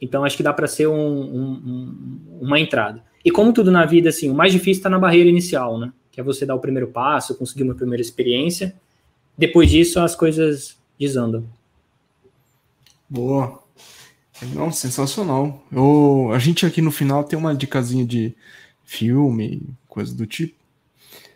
[0.00, 3.02] Então, acho que dá para ser um, um, uma entrada.
[3.24, 5.92] E como tudo na vida, assim, o mais difícil está na barreira inicial, né?
[6.10, 8.74] Que é você dar o primeiro passo, conseguir uma primeira experiência.
[9.36, 11.44] Depois disso, as coisas desandam.
[13.08, 13.62] Boa.
[14.54, 15.64] Não, sensacional.
[15.72, 18.34] Eu, a gente aqui no final tem uma dicasinha de
[18.84, 20.56] filme, coisa do tipo.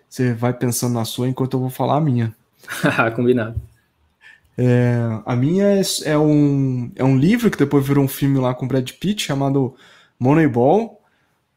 [0.09, 2.35] Você vai pensando na sua enquanto eu vou falar a minha.
[3.17, 3.61] Combinado.
[4.57, 8.55] É, a minha é, é, um, é um livro que depois virou um filme lá
[8.55, 9.75] com Brad Pitt chamado
[10.19, 11.01] Moneyball.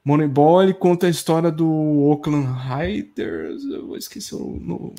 [0.04, 4.94] Moneyball ele conta a história do Oakland Raiders, eu vou esquecer o nome,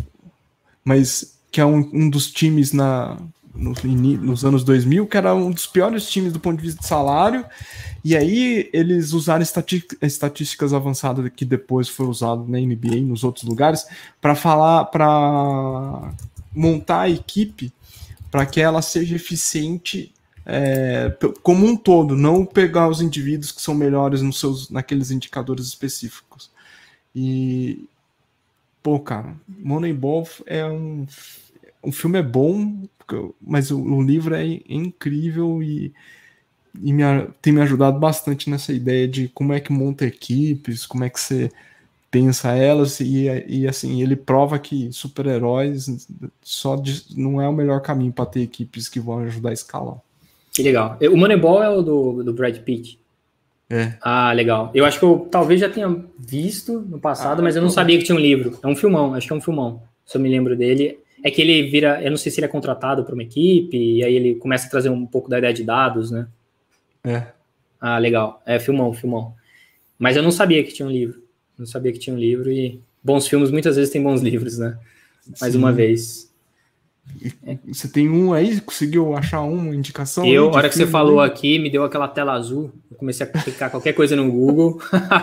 [0.85, 3.17] mas que é um, um dos times na,
[3.55, 6.87] nos, nos anos 2000, que era um dos piores times do ponto de vista de
[6.87, 7.45] salário,
[8.05, 9.45] e aí eles usaram
[10.03, 13.87] estatísticas avançadas que depois foi usado na NBA e nos outros lugares
[14.21, 16.13] para falar, para
[16.55, 17.73] montar a equipe
[18.31, 20.13] para que ela seja eficiente
[20.49, 21.13] é,
[21.43, 26.53] como um todo, não pegar os indivíduos que são melhores nos seus, naqueles indicadores específicos.
[27.15, 27.85] E,
[28.83, 31.07] pô, cara, Moneyball é um.
[31.83, 32.87] O filme é bom,
[33.41, 35.93] mas o, o livro é incrível e,
[36.81, 37.03] e me,
[37.41, 41.21] tem me ajudado bastante nessa ideia de como é que monta equipes, como é que
[41.21, 41.51] você
[42.17, 46.09] pensa elas, e, e assim, ele prova que super-heróis
[46.41, 49.99] só de, não é o melhor caminho para ter equipes que vão ajudar a escalar.
[50.51, 50.97] Que legal.
[51.13, 52.99] O Moneyball é o do, do Brad Pitt.
[53.69, 53.99] É.
[54.01, 54.71] Ah, legal.
[54.73, 57.99] Eu acho que eu talvez já tenha visto no passado, ah, mas eu não sabia
[57.99, 58.59] que tinha um livro.
[58.63, 59.83] É um filmão, acho que é um filmão.
[60.07, 60.99] Se eu me lembro dele.
[61.23, 64.03] É que ele vira, eu não sei se ele é contratado para uma equipe, e
[64.05, 66.29] aí ele começa a trazer um pouco da ideia de dados, né?
[67.05, 67.27] É.
[67.79, 68.41] Ah, legal.
[68.47, 69.35] É, filmão, filmão.
[69.99, 71.26] Mas eu não sabia que tinha um livro.
[71.59, 74.79] Não sabia que tinha um livro e bons filmes muitas vezes têm bons livros, né?
[75.41, 75.59] Mais Sim.
[75.59, 76.27] uma vez.
[77.67, 78.61] Você tem um aí?
[78.61, 80.27] Conseguiu achar uma indicação?
[80.27, 82.73] Eu, a hora que você falou aqui, me deu aquela tela azul.
[82.91, 84.81] Eu comecei a clicar qualquer coisa no Google.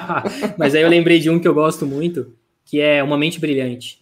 [0.58, 2.34] Mas aí eu lembrei de um que eu gosto muito,
[2.66, 4.00] que é Uma Mente Brilhante,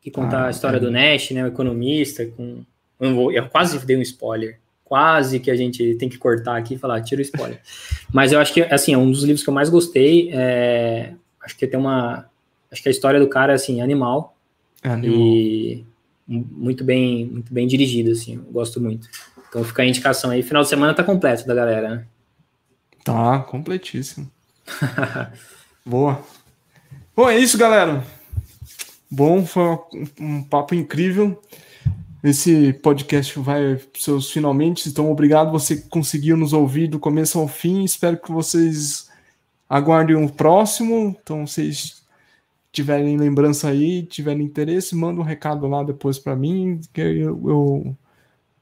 [0.00, 0.80] que conta ah, a história é.
[0.80, 2.26] do Nash, né, o economista.
[2.26, 2.62] Com...
[2.98, 3.32] Eu, vou...
[3.32, 4.58] eu quase dei um spoiler.
[4.82, 7.60] Quase que a gente tem que cortar aqui e falar, tira o spoiler.
[8.12, 10.30] Mas eu acho que, assim, é um dos livros que eu mais gostei.
[10.32, 11.12] É...
[11.50, 12.26] Acho que tem uma.
[12.70, 14.36] Acho que a história do cara é, assim, animal.
[14.82, 15.18] É animal.
[15.18, 15.84] E
[16.28, 19.08] muito bem, muito bem dirigido, assim, eu gosto muito.
[19.48, 20.44] Então fica a indicação aí.
[20.44, 22.06] Final de semana tá completo da galera, né?
[23.02, 24.30] Tá, completíssimo.
[25.84, 26.22] Boa.
[27.16, 28.04] Bom, é isso, galera.
[29.10, 29.80] Bom, foi um,
[30.20, 31.42] um papo incrível.
[32.22, 34.88] Esse podcast vai para seus finalmente.
[34.88, 37.82] Então, obrigado você que conseguiu nos ouvir do começo ao fim.
[37.82, 39.09] Espero que vocês
[39.70, 41.16] aguardem o próximo.
[41.22, 42.02] Então, vocês
[42.72, 47.96] tiverem lembrança aí, tiverem interesse, manda um recado lá depois para mim, que eu, eu,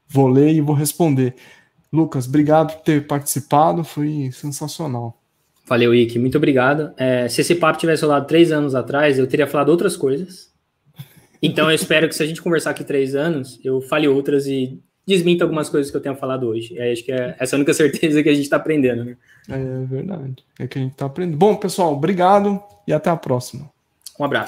[0.07, 1.35] vou ler e vou responder.
[1.91, 5.19] Lucas, obrigado por ter participado, foi sensacional.
[5.65, 6.91] Valeu, Ike, muito obrigado.
[6.97, 10.49] É, se esse papo tivesse rolado três anos atrás, eu teria falado outras coisas.
[11.41, 14.79] Então eu espero que se a gente conversar aqui três anos, eu fale outras e
[15.05, 16.75] desminta algumas coisas que eu tenho falado hoje.
[16.75, 19.03] E acho que é essa é a única certeza que a gente está aprendendo.
[19.03, 19.17] Né?
[19.49, 20.43] É verdade.
[20.59, 21.37] É que a gente está aprendendo.
[21.37, 23.69] Bom, pessoal, obrigado e até a próxima.
[24.19, 24.47] Um abraço.